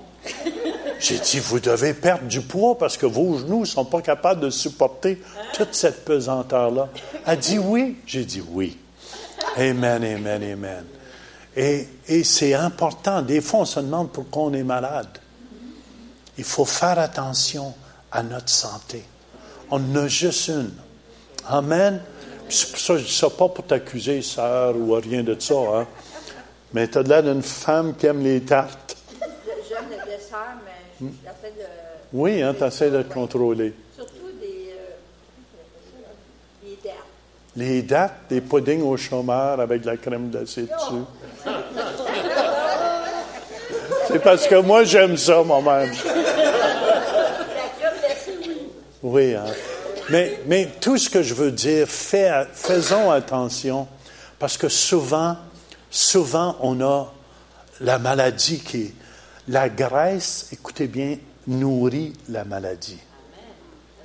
[1.00, 4.42] J'ai dit, vous devez perdre du poids parce que vos genoux ne sont pas capables
[4.42, 5.22] de supporter
[5.54, 6.90] toute cette pesanteur-là.
[7.26, 7.96] Elle dit oui.
[8.06, 8.78] J'ai dit oui.
[9.56, 10.86] Amen, amen, amen.
[11.56, 13.22] Et, et c'est important.
[13.22, 15.18] Des fois, on se demande pourquoi on est malade.
[16.38, 17.74] Il faut faire attention
[18.12, 19.06] à notre santé.
[19.72, 20.72] On a juste une.
[21.48, 22.02] Amen.
[22.50, 25.54] Ça je ne dis ça pas pour t'accuser, sœur, ou rien de ça.
[25.54, 25.88] Hein.
[26.74, 28.98] Mais tu as l'air d'une femme qui aime les tartes.
[29.70, 31.12] J'aime le dessert, mais hmm.
[31.24, 31.66] j'essaie de.
[32.12, 33.74] Oui, hein, tu essaies de te contrôler.
[33.96, 34.96] Surtout des, euh,
[36.64, 36.96] des dates.
[37.56, 41.06] Les dates, des puddings au chômeur avec de la crème glacée dessus.
[44.08, 45.92] C'est parce que moi, j'aime ça moi-même.
[49.02, 49.46] Oui, hein.
[50.10, 53.88] mais, tout ce que je veux dire, faisons attention,
[54.38, 55.38] parce que souvent,
[55.90, 57.14] souvent, on a
[57.82, 58.94] la maladie qui
[59.48, 63.00] La graisse, écoutez bien, nourrit la maladie.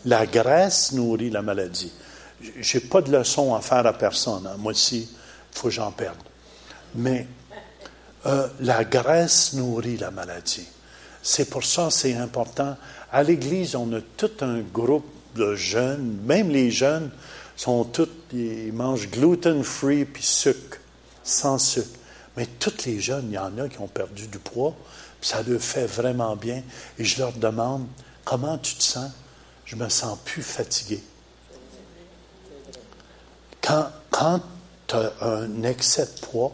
[0.07, 1.93] La graisse nourrit la maladie.
[2.41, 4.47] Je n'ai pas de leçon à faire à personne.
[4.47, 4.57] Hein.
[4.59, 6.17] Moi aussi, il faut que j'en perde.
[6.95, 7.27] Mais
[8.27, 10.67] euh, la graisse nourrit la maladie.
[11.27, 12.77] C'est pour ça c'est important.
[13.11, 17.11] À l'Église, on a tout un groupe de jeunes, même les jeunes
[17.57, 20.79] sont tous, ils mangent gluten-free puis sucre,
[21.23, 21.99] sans sucre.
[22.37, 24.77] Mais tous les jeunes, il y en a qui ont perdu du poids,
[25.19, 26.63] puis ça leur fait vraiment bien.
[26.99, 27.87] Et je leur demande,
[28.25, 29.11] comment tu te sens?
[29.65, 31.03] Je me sens plus fatigué.
[33.63, 34.43] Quand, quand
[34.87, 36.53] tu as un excès de poids,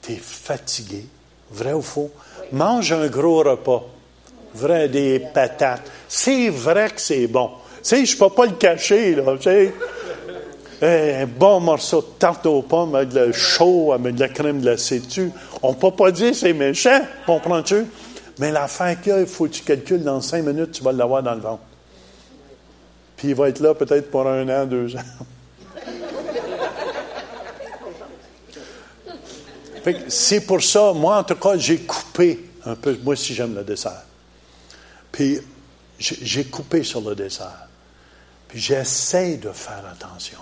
[0.00, 1.06] tu es fatigué,
[1.50, 2.12] vrai ou faux?
[2.52, 3.84] Mange un gros repas,
[4.54, 5.90] vrai, des patates.
[6.08, 7.50] C'est vrai que c'est bon.
[7.76, 9.24] Tu sais, je ne peux pas le cacher, là.
[10.82, 15.02] Un bon morceau de tarte aux pommes avec de chaud, avec de la crème glacée
[15.62, 17.84] On ne peut pas dire c'est méchant, comprends-tu?
[18.38, 21.22] Mais la fin qu'il il faut que tu calcules dans cinq minutes, tu vas l'avoir
[21.22, 21.62] dans le ventre.
[23.18, 25.26] Puis il va être là peut-être pour un an, deux ans.
[30.08, 32.98] C'est pour ça, moi en tout cas, j'ai coupé un peu.
[33.02, 34.04] Moi aussi, j'aime le dessert.
[35.10, 35.38] Puis
[35.98, 37.68] j'ai coupé sur le dessert.
[38.48, 40.38] Puis j'essaie de faire attention.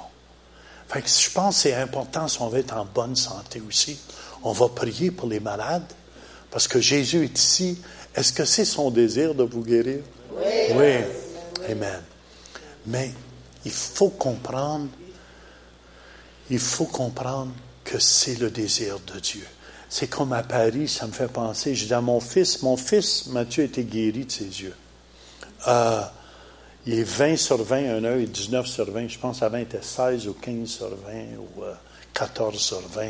[0.88, 3.98] Fait que je pense que c'est important si on veut être en bonne santé aussi.
[4.42, 5.92] On va prier pour les malades
[6.50, 7.82] parce que Jésus est ici.
[8.14, 10.00] Est-ce que c'est son désir de vous guérir?
[10.32, 10.74] Oui.
[10.74, 11.70] Oui.
[11.70, 12.02] Amen.
[12.86, 13.12] Mais
[13.64, 14.88] il faut comprendre,
[16.48, 17.52] il faut comprendre
[17.88, 19.46] que c'est le désir de Dieu.
[19.88, 23.26] C'est comme à Paris, ça me fait penser, je dis à mon fils, mon fils,
[23.28, 24.74] Mathieu, était guéri de ses yeux.
[25.66, 26.02] Euh,
[26.86, 29.08] il est 20 sur 20, un œil, 19 sur 20.
[29.08, 30.94] Je pense qu'avant, il était 16 ou 15 sur 20
[31.38, 31.62] ou
[32.12, 33.06] 14 euh, sur 20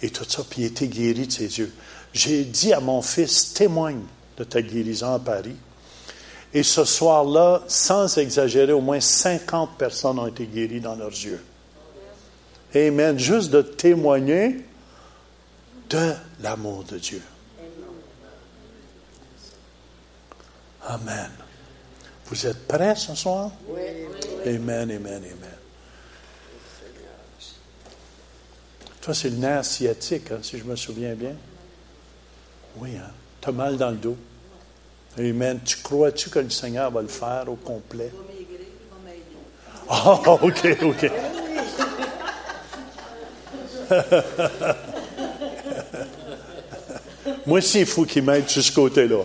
[0.00, 0.42] et tout ça.
[0.48, 1.72] Puis il était guéri de ses yeux.
[2.14, 4.02] J'ai dit à mon fils, témoigne
[4.38, 5.56] de ta guérison à Paris.
[6.54, 11.42] Et ce soir-là, sans exagérer, au moins 50 personnes ont été guéries dans leurs yeux.
[12.74, 13.18] Amen.
[13.18, 14.64] Juste de témoigner
[15.88, 17.22] de l'amour de Dieu.
[20.86, 21.30] Amen.
[22.26, 23.50] Vous êtes prêts ce soir?
[23.68, 23.80] Oui.
[24.46, 25.58] Amen, amen, amen.
[29.00, 31.34] Toi, c'est le nerf sciatique, hein, si je me souviens bien.
[32.76, 33.10] Oui, hein?
[33.40, 34.16] Tu as mal dans le dos.
[35.18, 35.60] Amen.
[35.64, 38.12] Tu crois-tu que le Seigneur va le faire au complet?
[39.88, 41.10] Ah, oh, OK, OK.
[47.46, 49.22] Moi il faut qu'il m'aide de ce côté-là.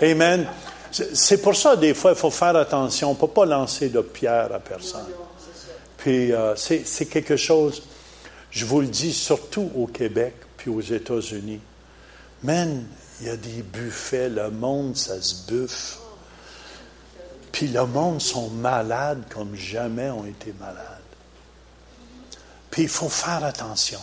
[0.00, 0.46] Amen.
[0.90, 3.10] C'est pour ça, des fois, il faut faire attention.
[3.10, 5.04] On ne peut pas lancer de pierre à personne.
[5.98, 7.82] Puis, euh, c'est quelque chose,
[8.50, 11.60] je vous le dis, surtout au Québec, puis aux États-Unis.
[12.42, 12.86] Man,
[13.20, 15.98] il y a des buffets, le monde, ça se buffe.
[17.52, 20.95] Puis le monde sont malades comme jamais ont été malades.
[22.78, 24.00] Il faut faire attention.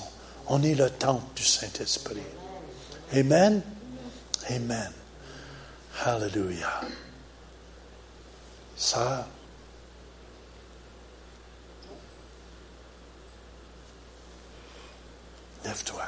[0.47, 2.23] On est le temple du Saint-Esprit.
[3.13, 3.61] Amen?
[4.49, 4.91] Amen.
[6.03, 6.81] Hallelujah.
[8.75, 9.27] Ça,
[15.63, 16.03] lève-toi.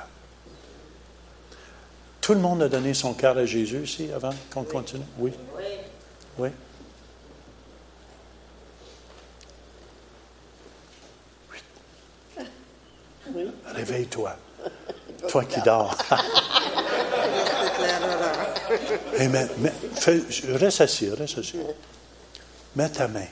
[2.19, 5.05] Tout le monde a donné son cœur à Jésus ici avant qu'on continue?
[5.19, 5.31] Oui?
[6.39, 6.49] Oui.
[13.33, 13.51] Oui.
[13.65, 14.35] Réveille-toi.
[15.27, 15.97] Toi qui dors.
[19.29, 19.47] mais,
[20.53, 21.59] reste assis, reste assis.
[22.75, 23.27] Mets ta main.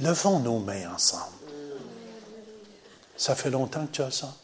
[0.00, 1.32] Levons nos mains ensemble.
[3.16, 4.34] Ça fait longtemps que tu as ça?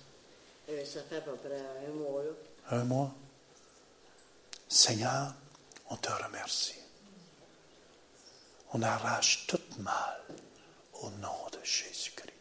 [0.70, 2.22] Euh, ça fait à peu près un mois.
[2.70, 3.10] Un mois?
[4.68, 5.34] Seigneur,
[5.90, 6.80] on te remercie.
[8.72, 10.22] On arrache tout mal
[11.02, 12.31] au nom de Jésus-Christ.